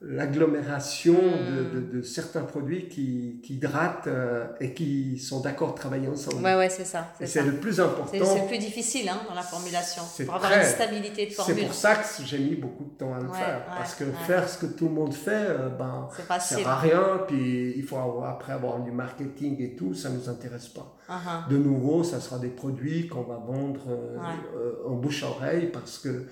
l'agglomération 0.00 1.14
de, 1.14 1.80
de- 1.80 1.92
de 1.98 2.02
certains 2.02 2.42
produits 2.42 2.88
qui, 2.88 3.40
qui 3.42 3.54
hydratent 3.54 4.06
euh, 4.06 4.46
et 4.60 4.72
qui 4.74 5.18
sont 5.18 5.40
d'accord 5.40 5.72
de 5.74 5.78
travailler 5.78 6.08
ensemble. 6.08 6.42
Ouais, 6.44 6.54
ouais, 6.56 6.68
c'est 6.68 6.84
ça. 6.84 7.08
C'est 7.18 7.26
c'est 7.26 7.42
le 7.42 7.54
plus 7.56 7.74
C'est 7.74 7.82
important. 7.82 8.10
c'est 8.12 8.40
le 8.42 8.46
plus 8.46 8.58
difficile 8.58 9.08
hein, 9.08 9.20
dans 9.28 9.34
la 9.34 9.42
formulation. 9.42 10.02
C'est 10.06 10.24
Pour 10.24 10.34
avoir 10.36 10.50
très- 10.52 10.60
une 10.60 10.66
stabilité 10.74 11.24
de 11.26 11.30
C'est 11.30 11.36
formule. 11.36 11.64
pour 11.64 11.74
ça 11.74 11.96
que 11.96 12.04
j'ai 12.24 12.38
mis 12.38 12.54
beaucoup 12.54 12.84
de 12.84 12.90
temps 12.96 13.14
à 13.14 13.18
le 13.20 13.28
Ouais, 13.28 13.36
faire. 13.38 13.58
ouais, 13.58 13.74
parce 13.76 13.94
que 13.94 14.04
faire 14.26 14.48
ce 14.48 14.58
que 14.58 14.66
tout 14.66 14.86
le 14.88 14.94
monde 14.94 15.14
fait, 15.14 15.30
euh, 15.48 15.68
ben, 15.68 16.08
C'est 16.12 16.22
ça 16.22 16.28
facile. 16.28 16.56
sert 16.58 16.68
à 16.68 16.78
rien. 16.78 17.20
Puis 17.26 17.74
il 17.76 17.82
faut 17.82 17.96
avoir- 17.96 18.30
après 18.30 18.52
avoir 18.52 18.78
du 18.80 18.92
marketing 18.92 19.60
et 19.60 19.74
tout, 19.74 19.94
ça 19.94 20.10
ne 20.10 20.16
nous 20.16 20.28
intéresse 20.28 20.68
pas. 20.68 20.94
Uh-huh. 21.08 21.48
De 21.50 21.56
nouveau, 21.56 22.04
ça 22.04 22.20
sera 22.20 22.38
des 22.38 22.48
produits 22.48 23.08
qu'on 23.08 23.22
va 23.22 23.36
vendre 23.36 23.80
euh, 23.88 24.16
euh, 24.56 24.88
en 24.88 24.94
bouche 24.94 25.22
à 25.24 25.28
oreille 25.28 25.70
parce 25.72 25.98
que 25.98 26.26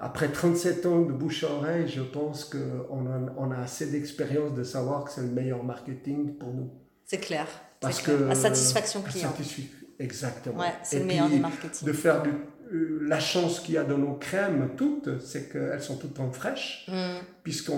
après 0.00 0.28
37 0.30 0.86
ans 0.86 1.00
de 1.02 1.12
bouche 1.12 1.44
à 1.44 1.50
oreille, 1.52 1.88
je 1.88 2.02
pense 2.02 2.44
qu'on 2.44 3.06
a, 3.06 3.32
on 3.36 3.50
a 3.50 3.56
assez 3.58 3.86
d'expérience 3.90 4.54
de 4.54 4.62
savoir 4.62 5.04
que 5.04 5.10
c'est 5.12 5.22
le 5.22 5.28
meilleur 5.28 5.62
marketing 5.64 6.36
pour 6.36 6.52
nous. 6.52 6.70
C'est 7.04 7.18
clair. 7.18 7.46
Parce 7.80 8.00
clair. 8.02 8.18
que 8.18 8.24
La 8.24 8.34
satisfaction 8.34 9.02
la 9.04 9.10
client. 9.10 9.30
satisfi- 9.30 9.68
Exactement. 9.98 10.58
Ouais, 10.60 10.74
c'est 10.82 10.98
le 10.98 11.04
meilleur 11.06 11.26
puis, 11.26 11.36
du 11.36 11.40
marketing. 11.40 11.86
De 11.88 11.92
faire 11.92 12.22
du- 12.22 12.30
la 12.70 13.20
chance 13.20 13.60
qu'il 13.60 13.74
y 13.74 13.78
a 13.78 13.84
dans 13.84 13.98
nos 13.98 14.14
crèmes 14.14 14.70
toutes, 14.76 15.20
c'est 15.20 15.50
qu'elles 15.52 15.80
sont 15.82 15.96
toutes 15.96 16.18
en 16.20 16.30
fraîche, 16.30 16.86
Mm. 16.88 17.18
puisqu'on 17.42 17.74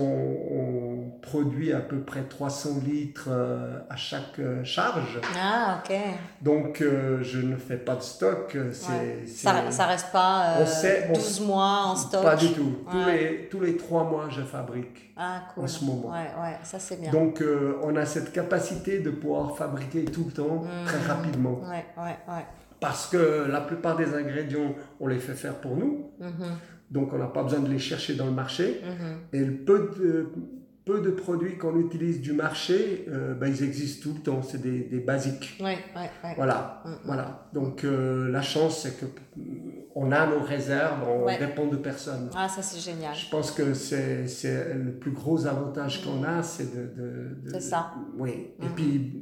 on 0.51 1.11
produit 1.21 1.73
à 1.73 1.81
peu 1.81 1.99
près 2.01 2.23
300 2.23 2.81
litres 2.87 3.29
euh, 3.31 3.79
à 3.91 3.97
chaque 3.97 4.39
euh, 4.39 4.65
charge. 4.65 5.21
Ah, 5.39 5.83
ok. 5.85 5.95
Donc, 6.43 6.81
euh, 6.81 7.19
je 7.23 7.39
ne 7.41 7.57
fais 7.57 7.77
pas 7.77 7.97
de 7.97 8.03
stock. 8.03 8.53
euh, 8.57 8.69
Ouais. 8.89 9.27
Ça, 9.27 9.71
ça 9.71 9.87
reste 9.87 10.11
pas 10.13 10.57
euh, 10.59 10.63
On 10.63 10.67
sait- 10.67 11.07
on 11.11 11.13
12 11.13 11.41
mois 11.43 11.83
en 11.87 11.97
stock? 11.97 12.23
Pas 12.23 12.37
du 12.37 12.53
tout. 12.53 12.79
Tous, 12.91 13.05
les, 13.07 13.49
tous 13.51 13.61
les 13.61 13.77
trois 13.77 14.05
mois, 14.05 14.29
je 14.31 14.43
fabrique. 14.43 15.13
Ah, 15.17 15.43
cool. 15.55 15.65
En 15.65 15.67
ce 15.67 15.85
moment. 15.85 16.11
Ouais, 16.13 16.31
ouais, 16.43 16.57
ça 16.63 16.79
c'est 16.79 17.01
bien. 17.01 17.11
Donc, 17.11 17.43
euh, 17.43 17.79
on 17.83 17.95
a 17.97 18.07
cette 18.07 18.33
capacité 18.33 19.01
de 19.01 19.11
pouvoir 19.11 19.57
fabriquer 19.57 20.05
tout 20.05 20.25
le 20.27 20.33
temps, 20.33 20.63
Mm. 20.65 20.85
très 20.87 20.99
rapidement. 21.13 21.61
Ouais, 21.69 21.85
ouais, 21.97 22.17
ouais. 22.29 22.45
Parce 22.81 23.07
que 23.09 23.47
la 23.51 23.61
plupart 23.61 23.97
des 23.97 24.15
ingrédients, 24.15 24.75
on 25.01 25.07
les 25.09 25.19
fait 25.19 25.35
faire 25.35 25.55
pour 25.57 25.77
nous. 25.77 26.13
Mhm, 26.21 26.57
Donc, 26.91 27.13
on 27.13 27.19
n'a 27.19 27.27
pas 27.27 27.43
besoin 27.43 27.61
de 27.61 27.69
les 27.71 27.79
chercher 27.79 28.15
dans 28.15 28.27
le 28.27 28.33
marché. 28.33 28.81
mhm. 28.85 29.19
Et 29.33 29.45
le 29.45 29.55
peu 29.57 29.91
de, 29.99 30.29
peu 30.85 31.01
de 31.03 31.11
produits 31.11 31.59
qu'on 31.59 31.79
utilise 31.79 32.21
du 32.23 32.33
marché, 32.33 33.05
euh, 33.09 33.35
ben, 33.35 33.49
ils 33.49 33.63
existent 33.63 34.05
tout 34.09 34.15
le 34.17 34.23
temps. 34.23 34.43
C'est 34.43 34.63
des, 34.63 34.81
des 34.85 35.01
basiques. 35.01 35.59
Ouais, 35.61 35.77
ouais, 35.95 36.11
ouais. 36.25 36.35
Voilà. 36.37 36.83
Mm, 36.85 36.89
mm. 36.91 36.99
voilà. 37.05 37.51
Donc, 37.53 37.85
euh, 37.85 38.31
la 38.31 38.41
chance, 38.43 38.83
c'est 38.83 38.99
que 38.99 39.05
mm, 39.37 39.43
on 39.95 40.13
a 40.13 40.27
nos 40.29 40.41
réserves, 40.41 41.03
on 41.07 41.27
dépend 41.27 41.67
de 41.67 41.77
personne. 41.77 42.31
Ah, 42.35 42.49
ça 42.49 42.63
c'est 42.63 42.79
génial. 42.81 43.15
Je 43.15 43.29
pense 43.29 43.51
que 43.51 43.75
c'est 43.75 44.75
le 44.75 44.93
plus 44.93 45.11
gros 45.11 45.47
avantage 45.47 46.03
qu'on 46.05 46.23
a, 46.23 46.43
c'est 46.43 46.73
de, 46.75 47.53
de, 47.53 47.59
ça. 47.59 47.93
Oui. 48.17 48.53
Et 48.63 48.69
puis, 48.75 49.13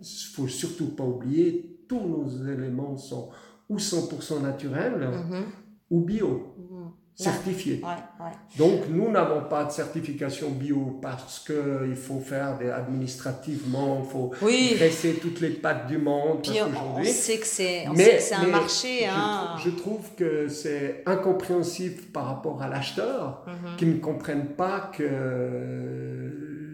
il 0.00 0.26
faut 0.34 0.48
surtout 0.48 0.88
pas 0.96 1.04
oublier, 1.04 1.71
tous 1.92 2.00
nos 2.08 2.48
éléments 2.50 2.96
sont 2.96 3.28
ou 3.68 3.76
100% 3.78 4.40
naturels 4.40 5.08
Mhm, 5.10 5.44
ou 5.90 6.00
bio, 6.00 6.54
mhm. 6.58 6.90
certifiés. 7.14 7.80
Ouais, 7.82 8.24
ouais. 8.24 8.32
Donc, 8.58 8.88
nous 8.90 9.10
n'avons 9.10 9.42
pas 9.48 9.64
de 9.64 9.70
certification 9.70 10.50
bio 10.50 10.98
parce 11.02 11.38
qu'il 11.46 11.94
faut 11.96 12.18
faire 12.20 12.56
des 12.58 12.70
administrativement, 12.70 14.00
il 14.04 14.10
faut 14.10 14.30
Oui. 14.42 14.72
graisser 14.76 15.14
toutes 15.22 15.40
les 15.40 15.50
pattes 15.50 15.86
du 15.86 15.98
monde 15.98 16.40
Puis 16.42 16.58
on, 16.62 17.04
sait 17.04 17.38
que 17.38 17.46
c'est 17.46 17.86
un 17.86 17.92
mais 17.92 18.50
marché. 18.50 19.04
je, 19.04 19.08
Hein. 19.10 19.56
je 19.64 19.70
trouve 19.70 20.14
que 20.16 20.48
c'est 20.48 21.02
incompréhensible 21.06 22.02
par 22.12 22.24
rapport 22.26 22.62
à 22.62 22.68
l'acheteur 22.68 23.44
Mhm. 23.46 23.76
qui 23.76 23.86
ne 23.86 23.98
comprennent 23.98 24.54
pas 24.56 24.90
que 24.96 26.21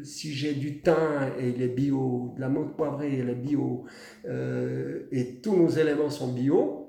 si 0.09 0.33
j'ai 0.33 0.55
du 0.55 0.81
thym 0.81 1.31
et 1.39 1.49
il 1.51 1.63
est 1.63 1.69
bio, 1.69 2.33
de 2.37 2.41
la 2.41 2.49
menthe 2.49 2.77
poivrée 2.77 3.19
elle 3.21 3.31
est 3.31 3.35
bio, 3.35 3.85
euh, 4.27 5.07
et 5.13 5.41
tous 5.41 5.55
nos 5.55 5.69
éléments 5.69 6.11
sont 6.11 6.29
bio, 6.29 6.87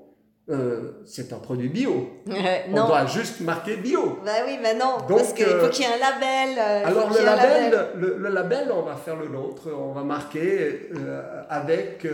euh, 0.48 1.02
c'est 1.04 1.32
un 1.32 1.38
produit 1.38 1.68
bio. 1.68 2.08
On 2.26 2.74
non. 2.74 2.86
doit 2.86 3.06
juste 3.06 3.40
marquer 3.40 3.76
bio. 3.76 4.18
Bah 4.24 4.32
oui, 4.46 4.58
mais 4.60 4.74
non. 4.74 4.96
Donc, 5.08 5.18
parce 5.18 5.32
qu'il 5.32 5.44
euh, 5.46 5.64
faut 5.64 5.70
qu'il 5.70 5.84
y 5.84 5.88
ait 5.88 5.92
un 5.92 5.98
label. 5.98 6.58
Alors 6.84 7.10
le 7.10 7.24
label, 7.24 7.88
le, 7.96 8.16
le 8.18 8.28
label, 8.30 8.72
on 8.72 8.82
va 8.82 8.96
faire 8.96 9.16
le 9.16 9.28
nôtre, 9.28 9.68
on 9.72 9.92
va 9.92 10.02
marquer 10.02 10.88
avec 11.48 12.06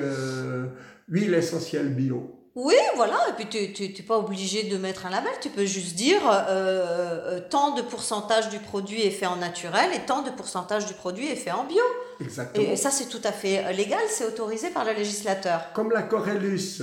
huile 1.09 1.35
essentielle 1.35 1.95
bio. 1.95 2.33
Oui, 2.57 2.75
voilà, 2.95 3.19
et 3.29 3.33
puis 3.35 3.47
tu 3.73 3.83
n'es 3.83 4.03
pas 4.03 4.17
obligé 4.17 4.63
de 4.63 4.79
mettre 4.79 5.05
un 5.05 5.11
label, 5.11 5.31
tu 5.43 5.51
peux 5.51 5.67
juste 5.67 5.95
dire 5.95 6.23
euh, 6.27 6.43
euh, 6.49 7.41
tant 7.51 7.75
de 7.75 7.83
pourcentage 7.83 8.49
du 8.49 8.59
produit 8.59 9.03
est 9.03 9.11
fait 9.11 9.27
en 9.27 9.37
naturel 9.37 9.91
et 9.95 10.07
tant 10.07 10.23
de 10.23 10.31
pourcentage 10.31 10.87
du 10.87 10.95
produit 10.95 11.27
est 11.29 11.37
fait 11.37 11.51
en 11.51 11.65
bio. 11.65 11.83
Exactement. 12.19 12.67
Et 12.67 12.77
ça, 12.77 12.91
c'est 12.91 13.11
tout 13.11 13.21
à 13.25 13.33
fait 13.33 13.63
euh, 13.63 13.73
légal, 13.73 14.01
c'est 14.09 14.25
autorisé 14.25 14.71
par 14.71 14.87
le 14.87 14.93
législateur. 14.93 15.71
Comme 15.75 15.91
la 15.93 16.03
Corellus, 16.03 16.81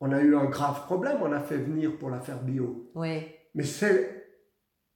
on 0.00 0.10
a 0.12 0.20
eu 0.20 0.34
un 0.34 0.46
grave 0.46 0.86
problème, 0.86 1.18
on 1.20 1.32
a 1.32 1.40
fait 1.40 1.58
venir 1.58 1.98
pour 1.98 2.08
la 2.08 2.20
faire 2.20 2.40
bio. 2.40 2.90
Oui. 2.94 3.22
Mais 3.54 3.64
c'est 3.64 4.28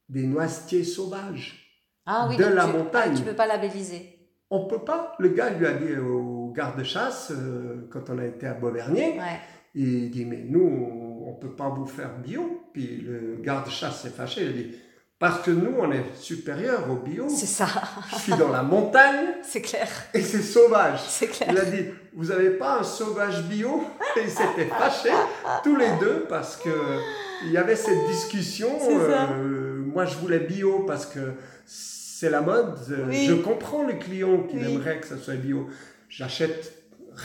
des 0.08 0.22
noisetiers 0.22 0.82
sauvages. 0.84 1.62
Ah 2.06 2.26
oui, 2.30 2.38
De 2.38 2.44
la 2.44 2.64
tu, 2.64 2.72
montagne. 2.72 3.10
ah, 3.12 3.18
tu 3.18 3.22
peux 3.22 3.36
pas 3.36 3.46
labelliser. 3.46 4.14
On 4.48 4.66
peut 4.66 4.82
pas. 4.82 5.14
Le 5.18 5.28
gars 5.28 5.50
lui 5.50 5.66
a 5.66 5.74
dit 5.74 5.94
au 5.98 6.52
garde-chasse, 6.56 7.32
euh, 7.32 7.86
quand 7.92 8.08
on 8.08 8.18
a 8.18 8.24
été 8.24 8.46
à 8.46 8.54
Beauvernier, 8.54 9.18
Ouais. 9.18 9.38
Il 9.74 10.10
dit 10.10 10.24
Mais 10.24 10.44
nous, 10.48 11.24
on 11.26 11.32
peut 11.34 11.54
pas 11.54 11.68
vous 11.68 11.86
faire 11.86 12.16
bio. 12.18 12.62
Puis 12.72 13.02
le 13.06 13.36
garde-chasse 13.42 14.02
s'est 14.02 14.10
fâché, 14.10 14.42
il 14.42 14.48
a 14.48 14.52
dit 14.52 14.70
Parce 15.18 15.42
que 15.42 15.50
nous, 15.50 15.72
on 15.78 15.90
est 15.92 16.04
supérieur 16.14 16.90
au 16.90 16.96
bio. 16.96 17.26
C'est 17.28 17.46
ça, 17.46 17.66
Je 18.10 18.16
suis 18.16 18.32
dans 18.36 18.50
la 18.50 18.62
montagne 18.62 19.26
c'est 19.42 19.62
clair, 19.62 19.88
et 20.14 20.20
c'est 20.20 20.42
sauvage. 20.42 21.00
c'est 21.08 21.28
clair. 21.28 21.48
Il 21.52 21.58
a 21.58 21.64
dit, 21.64 21.84
vous 22.14 22.26
n'avez 22.26 22.50
pas 22.50 22.80
un 22.80 22.82
sauvage 22.82 23.42
bio? 23.44 23.82
Et 24.16 24.22
ils 24.24 24.30
s'étaient 24.30 24.66
fâchés, 24.68 25.10
tous 25.62 25.76
les 25.76 25.90
deux, 26.00 26.24
parce 26.28 26.56
que 26.56 26.70
il 27.44 27.52
y 27.52 27.56
avait 27.56 27.76
cette 27.76 28.06
discussion. 28.08 28.68
C'est 28.80 28.98
ça. 29.10 29.30
euh, 29.32 29.78
moi, 29.86 30.04
je 30.06 30.16
voulais 30.16 30.40
bio 30.40 30.80
parce 30.86 31.06
que 31.06 31.20
c'est 31.66 32.30
la 32.30 32.40
mode. 32.40 32.74
Oui. 33.08 33.26
Je 33.26 33.34
comprends 33.34 33.86
les 33.86 33.98
clients 33.98 34.42
qui 34.42 34.56
Oui. 34.56 34.74
aimeraient 34.74 34.98
que 35.00 35.06
ça 35.06 35.16
soit 35.18 35.34
bio. 35.34 35.68
J'achète 36.08 36.77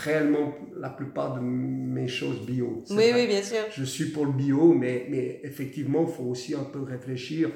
réellement 0.04 0.54
la 0.80 0.90
plupart 0.90 1.36
de 1.36 1.40
mes 1.40 2.08
choses 2.08 2.46
bio. 2.46 2.84
Oui, 2.90 2.96
vrai. 2.96 3.14
oui, 3.14 3.28
bien 3.28 3.44
sûr. 3.44 3.60
Je 3.72 3.84
suis 3.84 4.06
pour 4.06 4.26
le 4.26 4.32
bio, 4.32 4.74
mais, 4.74 5.06
mais 5.10 5.40
effectivement, 5.44 6.06
il 6.08 6.14
faut 6.14 6.24
aussi 6.24 6.56
un 6.56 6.64
peu 6.64 6.82
réfléchir 6.82 7.50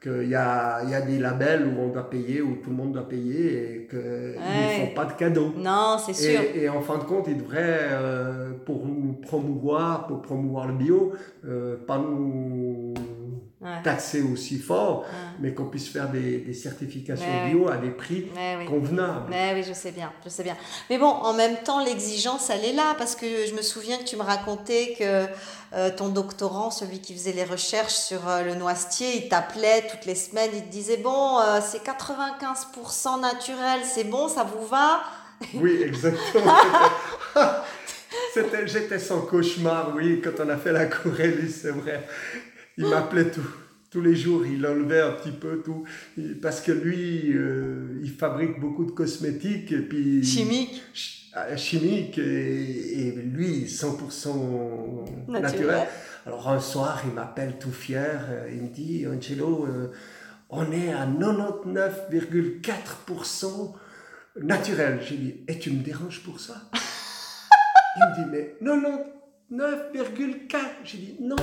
qu'il 0.00 0.28
y 0.28 0.34
a, 0.34 0.82
y 0.84 0.94
a 0.94 1.00
des 1.00 1.18
labels 1.18 1.66
où 1.66 1.80
on 1.80 1.88
doit 1.88 2.08
payer, 2.10 2.40
où 2.42 2.56
tout 2.62 2.70
le 2.70 2.76
monde 2.76 2.92
doit 2.92 3.08
payer 3.08 3.44
et 3.82 3.86
qu'ils 3.86 3.98
Ouais. 3.98 4.80
ne 4.80 4.86
font 4.86 4.94
pas 4.94 5.04
de 5.06 5.12
cadeaux. 5.12 5.52
Non, 5.56 5.96
c'est 6.04 6.12
sûr. 6.14 6.40
Et, 6.54 6.62
et 6.64 6.68
en 6.68 6.80
fin 6.80 6.98
de 6.98 7.04
compte, 7.04 7.26
ils 7.28 7.38
devraient, 7.38 7.80
euh, 7.90 8.50
pour 8.66 8.86
nous 8.86 9.14
promouvoir, 9.14 10.06
pour 10.06 10.20
promouvoir 10.22 10.68
le 10.68 10.74
bio, 10.74 11.12
euh, 11.46 11.76
pas 11.86 11.98
nous 11.98 12.93
Ouais. 13.64 13.82
taxer 13.82 14.20
aussi 14.20 14.58
fort, 14.58 15.06
mais 15.40 15.54
qu'on 15.54 15.64
puisse 15.64 15.88
faire 15.88 16.10
des, 16.10 16.36
des 16.36 16.52
certifications 16.52 17.46
bio 17.46 17.70
à 17.70 17.78
des 17.78 17.88
prix 17.88 18.26
oui. 18.58 18.66
convenables. 18.66 19.24
Mais 19.30 19.54
oui, 19.54 19.64
je 19.66 19.72
sais 19.72 19.90
bien, 19.90 20.12
je 20.22 20.28
sais 20.28 20.42
bien. 20.42 20.54
Mais 20.90 20.98
bon, 20.98 21.06
en 21.06 21.32
même 21.32 21.56
temps, 21.64 21.82
l'exigence, 21.82 22.50
elle 22.50 22.62
est 22.62 22.74
là, 22.74 22.94
parce 22.98 23.16
que 23.16 23.24
je 23.48 23.54
me 23.54 23.62
souviens 23.62 23.96
que 23.96 24.04
tu 24.04 24.16
me 24.16 24.22
racontais 24.22 24.94
que 24.98 25.24
euh, 25.74 25.90
ton 25.96 26.08
doctorant, 26.08 26.70
celui 26.70 27.00
qui 27.00 27.14
faisait 27.14 27.32
les 27.32 27.44
recherches 27.44 27.94
sur 27.94 28.28
euh, 28.28 28.42
le 28.42 28.54
noisetier, 28.54 29.16
il 29.24 29.28
t'appelait 29.30 29.86
toutes 29.90 30.04
les 30.04 30.14
semaines, 30.14 30.50
il 30.54 30.62
te 30.64 30.70
disait, 30.70 30.98
bon, 30.98 31.38
euh, 31.40 31.60
c'est 31.66 31.82
95% 31.82 33.20
naturel, 33.20 33.80
c'est 33.84 34.04
bon, 34.04 34.28
ça 34.28 34.44
vous 34.44 34.66
va? 34.66 35.00
Oui, 35.54 35.82
exactement. 35.82 36.52
C'était- 38.32 38.66
J'étais 38.66 38.98
sans 38.98 39.22
cauchemar, 39.22 39.92
oui, 39.94 40.20
quand 40.22 40.42
on 40.44 40.48
a 40.48 40.56
fait 40.56 40.72
la 40.72 40.86
Corelli, 40.86 41.50
c'est 41.50 41.70
vrai. 41.70 42.06
Il 42.76 42.86
m'appelait 42.86 43.30
tout, 43.30 43.46
tous 43.90 44.00
les 44.00 44.16
jours, 44.16 44.44
il 44.46 44.66
enlevait 44.66 45.00
un 45.00 45.12
petit 45.12 45.30
peu 45.30 45.62
tout. 45.64 45.84
Parce 46.42 46.60
que 46.60 46.72
lui, 46.72 47.32
euh, 47.32 48.00
il 48.02 48.10
fabrique 48.10 48.58
beaucoup 48.60 48.84
de 48.84 48.90
cosmétiques. 48.90 49.70
Et 49.72 49.80
puis, 49.82 50.24
Chimique. 50.24 50.82
euh, 51.36 51.56
chimiques. 51.56 52.18
Et, 52.18 53.08
et 53.08 53.12
lui, 53.12 53.66
100% 53.66 55.28
naturel. 55.28 55.42
Naturel. 55.42 55.86
Alors 56.26 56.48
un 56.48 56.58
soir, 56.60 57.00
il 57.06 57.12
m'appelle 57.14 57.58
tout 57.60 57.70
fier. 57.70 58.20
Il 58.52 58.62
me 58.62 58.68
dit 58.68 59.06
Angelo, 59.06 59.66
euh, 59.66 59.92
on 60.50 60.70
est 60.72 60.92
à 60.92 61.06
99,4% 61.06 63.74
naturel. 64.42 65.00
J'ai 65.06 65.16
dit 65.16 65.34
Et 65.48 65.58
tu 65.58 65.70
me 65.70 65.82
déranges 65.82 66.22
pour 66.24 66.40
ça? 66.40 66.62
Il 67.96 68.00
me 68.08 68.14
dit 68.16 68.24
Mais 68.30 68.56
99,4 69.56 70.58
J'ai 70.84 70.98
dit 70.98 71.16
Non, 71.20 71.36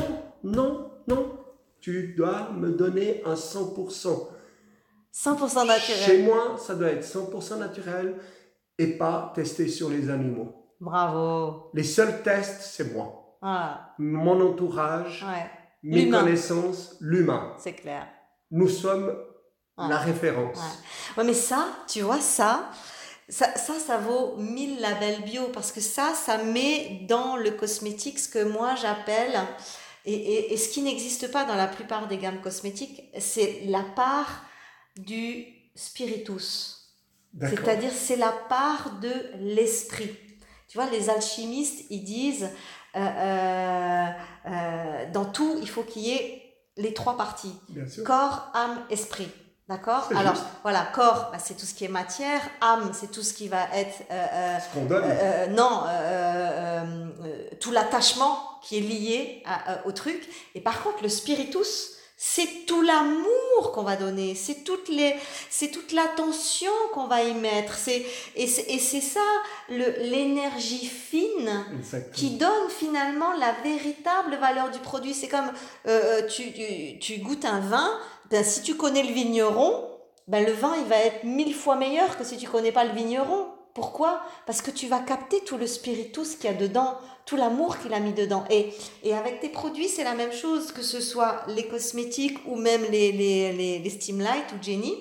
non, 0.44 0.92
non. 1.08 1.38
Tu 1.80 2.14
dois 2.16 2.50
me 2.52 2.72
donner 2.72 3.22
un 3.26 3.34
100%. 3.34 4.28
100% 5.14 5.68
naturel. 5.68 6.00
Chez 6.00 6.24
moi, 6.24 6.56
ça 6.58 6.76
doit 6.76 6.90
être 6.90 7.04
100% 7.06 7.58
naturel 7.60 8.16
et 8.78 8.98
pas 8.98 9.32
testé 9.36 9.68
sur 9.68 9.90
les 9.90 10.10
animaux. 10.10 10.74
Bravo. 10.80 11.70
Les 11.74 11.84
seuls 11.84 12.22
tests, 12.24 12.62
c'est 12.62 12.94
moi. 12.94 13.38
Ah, 13.42 13.94
Mon 13.98 14.40
entourage, 14.48 15.26
ouais, 15.28 15.50
mes 15.84 16.10
connaissances, 16.10 16.96
l'humain. 17.02 17.54
c'est 17.58 17.74
clair. 17.74 18.08
Nous 18.52 18.68
sommes 18.70 19.16
la 19.78 19.98
référence. 19.98 20.58
Ouais. 20.58 21.18
Ouais, 21.18 21.24
mais 21.28 21.34
ça, 21.34 21.68
tu 21.88 22.02
vois, 22.02 22.20
ça, 22.20 22.70
ça, 23.32 23.56
ça, 23.56 23.80
ça 23.80 23.98
vaut 23.98 24.36
1000 24.38 24.80
labels 24.80 25.24
bio 25.24 25.48
parce 25.54 25.72
que 25.72 25.82
ça, 25.82 26.14
ça 26.14 26.38
met 26.38 27.06
dans 27.08 27.38
le 27.38 27.52
cosmétique 27.52 28.20
ce 28.20 28.30
que 28.30 28.44
moi 28.44 28.76
j'appelle, 28.76 29.40
et, 30.06 30.14
et, 30.14 30.54
et 30.54 30.58
ce 30.58 30.70
qui 30.70 30.82
n'existe 30.82 31.32
pas 31.32 31.46
dans 31.46 31.56
la 31.56 31.68
plupart 31.68 32.08
des 32.08 32.18
gammes 32.18 32.42
cosmétiques, 32.42 33.04
c'est 33.20 33.62
la 33.66 33.82
part 33.82 34.46
du 34.98 35.46
spiritus. 35.76 36.78
C'est-à-dire, 37.40 37.92
c'est 37.94 38.18
la 38.18 38.32
part 38.50 39.00
de 39.00 39.14
l'esprit. 39.40 40.12
Tu 40.68 40.78
vois, 40.78 40.90
les 40.90 41.10
alchimistes, 41.10 41.86
ils 41.90 42.04
disent, 42.04 42.50
euh, 42.96 43.00
euh, 43.00 44.08
euh, 44.48 45.12
dans 45.12 45.26
tout, 45.26 45.58
il 45.62 45.70
faut 45.70 45.84
qu'il 45.84 46.04
y 46.04 46.12
ait 46.12 46.56
les 46.78 46.94
trois 46.94 47.16
parties 47.16 47.54
corps, 48.06 48.52
âme, 48.54 48.82
esprit. 48.90 49.30
D'accord 49.72 50.10
Alors, 50.18 50.36
juste. 50.36 50.46
voilà, 50.64 50.86
corps, 50.94 51.30
bah, 51.32 51.38
c'est 51.42 51.56
tout 51.56 51.66
ce 51.66 51.74
qui 51.74 51.86
est 51.86 51.88
matière. 51.88 52.42
Âme, 52.60 52.92
c'est 52.94 53.10
tout 53.10 53.24
ce 53.24 53.34
qui 53.34 53.48
va 53.48 53.64
être. 53.74 54.02
euh, 54.12 54.26
euh, 54.34 54.58
Ce 54.60 54.74
qu'on 54.74 54.86
donne. 54.86 55.04
euh, 55.06 55.48
non, 55.48 55.84
euh, 55.88 57.50
tout 57.62 57.72
l'attachement 57.72 58.38
qui 58.62 58.78
est 58.78 58.82
lié 58.82 59.44
à- 59.46 59.86
au 59.88 59.92
truc. 59.92 60.28
Et 60.56 60.62
par 60.62 60.84
contre, 60.84 61.02
le 61.04 61.10
spiritus, 61.10 61.92
c'est 62.18 62.66
tout 62.68 62.82
l'amour 62.84 63.72
qu'on 63.74 63.82
va 63.82 63.96
donner, 63.96 64.36
c'est 64.36 64.64
toutes 64.64 64.90
les, 64.90 65.16
c'est 65.50 65.70
toute 65.70 65.92
l'attention 65.92 66.72
qu'on 66.94 67.08
va 67.08 67.24
y 67.24 67.34
mettre. 67.34 67.74
C'est 67.76 68.06
et 68.36 68.46
c'est 68.48 69.02
ça 69.02 69.20
l'énergie 69.70 70.86
fine 70.86 71.66
Exactement. 71.80 72.14
qui 72.14 72.30
donne 72.38 72.70
finalement 72.70 73.34
la 73.40 73.54
véritable 73.64 74.36
valeur 74.36 74.70
du 74.70 74.80
produit. 74.80 75.14
C'est 75.14 75.30
comme 75.30 75.52
euh, 75.88 76.28
tu, 76.28 76.54
tu, 76.54 77.00
tu 77.00 77.18
goûtes 77.22 77.46
un 77.46 77.60
vin, 77.60 77.90
ben, 78.32 78.44
si 78.44 78.62
tu 78.62 78.76
connais 78.76 79.04
le 79.04 79.14
vigneron, 79.14 79.88
ben, 80.28 80.46
le 80.46 80.54
vin 80.54 80.76
il 80.78 80.86
va 80.86 80.98
être 80.98 81.24
mille 81.24 81.54
fois 81.54 81.76
meilleur 81.76 82.18
que 82.18 82.24
si 82.24 82.38
tu 82.38 82.48
connais 82.48 82.72
pas 82.72 82.86
le 82.86 82.94
vigneron. 82.94 83.48
Pourquoi? 83.74 84.22
Parce 84.46 84.62
que 84.62 84.72
tu 84.72 84.88
vas 84.88 85.00
capter 85.00 85.42
tout 85.42 85.58
le 85.58 85.68
spiritus 85.68 86.36
qu'il 86.36 86.50
y 86.50 86.54
a 86.54 86.58
dedans, 86.58 86.98
tout 87.26 87.38
l'amour 87.38 87.78
qu'il 87.78 87.94
a 87.94 88.02
mis 88.02 88.12
dedans. 88.12 88.44
Et, 88.50 88.74
et 89.04 89.14
avec 89.14 89.40
tes 89.40 89.48
produits, 89.48 89.88
c'est 89.88 90.04
la 90.04 90.14
même 90.14 90.34
chose, 90.34 90.74
que 90.74 90.82
ce 90.82 91.00
soit 91.00 91.44
les 91.48 91.68
cosmétiques 91.68 92.38
ou 92.48 92.56
même 92.56 92.84
les, 92.92 93.14
les, 93.14 93.54
les, 93.54 93.82
ou 93.82 94.62
Jenny. 94.64 94.94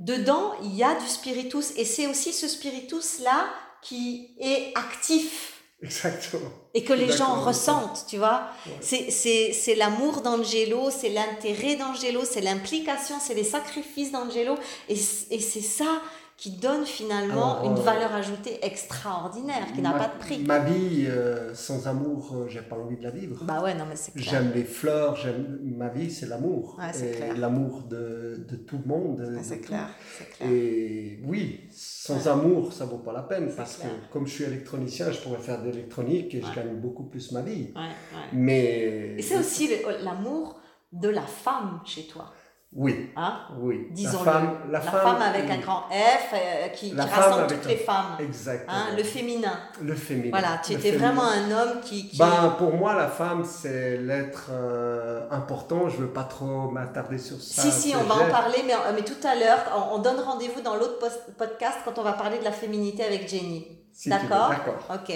Dedans, 0.00 0.54
il 0.64 0.74
y 0.74 0.82
a 0.82 0.94
du 0.94 1.06
spiritus. 1.06 1.72
Et 1.76 1.84
c'est 1.84 2.08
aussi 2.08 2.32
ce 2.32 2.48
spiritus-là 2.48 3.46
qui 3.82 4.34
est 4.40 4.72
actif 4.74 5.59
Exactement. 5.82 6.50
et 6.74 6.84
que 6.84 6.92
les 6.92 7.10
gens 7.10 7.40
ressentent, 7.40 8.04
tu 8.08 8.18
vois. 8.18 8.42
Ouais. 8.66 9.10
C'est- 9.12 9.74
l'amour 9.74 10.20
d'Angelo, 10.20 10.90
c'est 10.90 11.08
l'intérêt 11.08 11.76
d'Angelo, 11.76 12.20
c'est 12.24 12.42
l'implication, 12.42 13.16
c'est 13.20 13.34
les 13.34 13.44
sacrifices 13.44 14.12
d'Angelo. 14.12 14.56
Et, 14.88 14.94
et 15.30 15.40
c'est 15.40 15.62
ça 15.62 16.00
qui 16.40 16.52
donne 16.52 16.86
finalement 16.86 17.58
Alors, 17.60 17.64
une 17.70 17.78
euh, 17.78 17.82
valeur 17.82 18.14
ajoutée 18.14 18.64
extraordinaire, 18.64 19.66
qui 19.74 19.82
n'a 19.82 19.92
pas 19.92 20.08
de 20.08 20.18
prix. 20.18 20.38
Ma 20.38 20.60
vie 20.60 21.04
euh, 21.06 21.54
sans 21.54 21.86
amour, 21.86 22.34
euh, 22.34 22.48
j'ai 22.48 22.62
pas 22.62 22.76
envie 22.76 22.96
de 22.96 23.02
la 23.02 23.10
vivre. 23.10 23.44
Bah 23.44 23.62
ouais, 23.62 23.74
non, 23.74 23.84
mais 23.86 23.94
c'est 23.94 24.12
clair. 24.12 24.24
J'aime 24.26 24.52
les 24.54 24.64
fleurs, 24.64 25.16
j'aime 25.16 25.58
ma 25.62 25.88
vie, 25.88 26.10
c'est 26.10 26.24
l'amour. 26.26 26.76
Ouais, 26.78 26.94
c'est 26.94 27.10
Et 27.10 27.16
clair. 27.16 27.36
l'amour 27.36 27.82
de, 27.82 28.46
de 28.48 28.56
tout 28.56 28.78
le 28.82 28.88
monde. 28.88 29.20
de- 29.20 29.36
Ouais, 29.36 29.42
C'est 29.42 29.60
clair, 29.60 29.88
c'est 30.16 30.30
clair. 30.30 30.48
Et 30.50 31.20
oui, 31.26 31.68
sans 31.70 32.14
Ouais. 32.16 32.28
amour, 32.28 32.72
ça 32.72 32.86
vaut 32.86 32.96
pas 32.98 33.12
la 33.12 33.22
peine 33.22 33.52
parce 33.54 33.76
clair. 33.76 33.90
que 33.90 34.10
comme 34.12 34.26
je 34.26 34.32
suis 34.32 34.44
électronicien, 34.44 35.12
je 35.12 35.20
pourrais 35.20 35.40
faire 35.40 35.60
de 35.62 35.68
l'électronique 35.68 36.34
et 36.34 36.40
je 36.40 36.54
gagne 36.54 36.74
beaucoup 36.76 37.04
plus 37.04 37.32
ma 37.32 37.42
vie. 37.42 37.70
Ouais, 37.76 37.82
ouais. 37.82 38.28
Mais 38.32 39.14
Et 39.18 39.22
c'est 39.22 39.36
aussi 39.38 39.68
l'amour 40.02 40.58
de 40.90 41.08
la 41.10 41.22
femme 41.26 41.80
chez 41.84 42.04
toi. 42.06 42.32
Oui, 42.72 43.10
Hein? 43.16 43.40
Oui. 43.58 43.88
Disons-le. 43.90 44.24
la 44.24 44.32
femme, 44.32 44.58
la 44.66 44.72
La, 44.78 44.80
femme, 44.80 45.00
femme, 45.00 45.22
avec 45.22 45.50
un 45.50 45.58
grand 45.58 45.82
F 45.90 46.34
euh, 46.34 46.68
qui, 46.68 46.94
rassemble 46.94 47.48
toutes 47.48 47.66
un- 47.66 47.68
les 47.68 47.76
femmes. 47.76 48.16
Exactement. 48.20 48.72
Hein, 48.72 48.86
le 48.96 49.02
féminin. 49.02 49.58
Le 49.82 49.94
féminin. 49.96 50.30
Voilà, 50.30 50.60
tu 50.64 50.72
Le 50.74 50.78
étais 50.78 50.92
féminin. 50.92 51.12
vraiment 51.12 51.28
un 51.28 51.50
homme 51.50 51.80
qui. 51.82 52.08
qui- 52.08 52.16
Ben, 52.18 52.54
pour 52.58 52.72
moi, 52.74 52.94
la 52.94 53.08
femme, 53.08 53.44
c'est 53.44 53.96
l'être 53.96 54.50
euh, 54.52 55.26
important. 55.32 55.88
Je 55.88 55.96
veux 55.96 56.12
pas 56.12 56.22
trop 56.24 56.70
m'attarder 56.70 57.18
sur 57.18 57.40
ça. 57.40 57.62
Si, 57.62 57.72
si, 57.72 57.94
on 57.96 58.04
va 58.04 58.14
en 58.14 58.30
parler, 58.30 58.58
mais, 58.64 58.74
mais 58.94 59.02
tout 59.02 59.26
à 59.26 59.34
l'heure, 59.34 59.58
on, 59.92 59.96
on 59.96 59.98
donne 59.98 60.20
rendez-vous 60.20 60.60
dans 60.60 60.76
l'autre 60.76 60.98
podcast 61.36 61.78
quand 61.84 61.98
on 61.98 62.02
va 62.02 62.12
parler 62.12 62.38
de 62.38 62.44
la 62.44 62.52
féminité 62.52 63.02
avec 63.04 63.28
Jenny. 63.28 63.66
Si 63.92 64.08
D'accord? 64.08 64.52
Ok. 64.94 65.12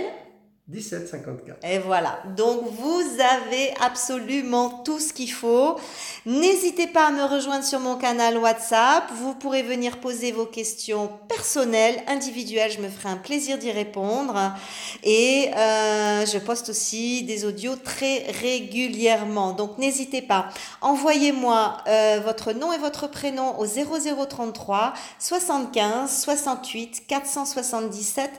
1754. 0.67 1.59
Et 1.63 1.79
voilà. 1.79 2.23
Donc, 2.39 2.63
vous 2.71 3.03
avez 3.21 3.75
absolument 3.83 4.71
tout 4.83 4.99
ce 4.99 5.13
qu'il 5.13 5.31
faut. 5.31 5.79
N'hésitez 6.25 6.87
pas 6.87 7.09
à 7.09 7.11
me 7.11 7.23
rejoindre 7.23 7.65
sur 7.65 7.81
mon 7.81 7.97
canal 7.97 8.39
WhatsApp. 8.39 9.05
Vous 9.17 9.35
pourrez 9.35 9.63
venir 9.63 10.01
poser 10.01 10.33
vos 10.33 10.47
questions 10.47 11.11
personnelles, 11.29 12.03
individuelles. 12.07 12.71
Je 12.71 12.81
me 12.81 12.89
ferai 12.89 13.11
un 13.11 13.19
plaisir 13.19 13.59
d'y 13.59 13.73
répondre. 13.73 14.55
Et 15.03 15.51
euh, 15.55 16.25
je 16.25 16.39
poste 16.39 16.71
aussi 16.71 17.25
des 17.25 17.45
audios 17.45 17.77
très 17.77 18.31
régulièrement. 18.41 19.53
Donc, 19.53 19.77
n'hésitez 19.77 20.23
pas. 20.23 20.49
Envoyez-moi 20.81 21.77
euh, 21.89 22.21
votre 22.25 22.53
nom 22.53 22.73
et 22.73 22.79
votre 22.79 23.07
prénom 23.07 23.59
au 23.59 23.67
0033 23.67 24.95
75 25.19 26.23
68 26.23 27.07
477 27.07 28.31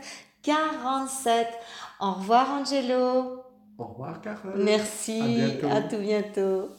47. 0.41 1.47
Au 1.99 2.11
revoir 2.11 2.49
Angelo. 2.51 3.41
Au 3.77 3.83
revoir, 3.85 4.21
Carole. 4.21 4.53
Merci. 4.63 5.21
À 5.21 5.27
bientôt. 5.27 5.67
à 5.69 5.81
tout 5.81 5.97
bientôt. 5.97 6.69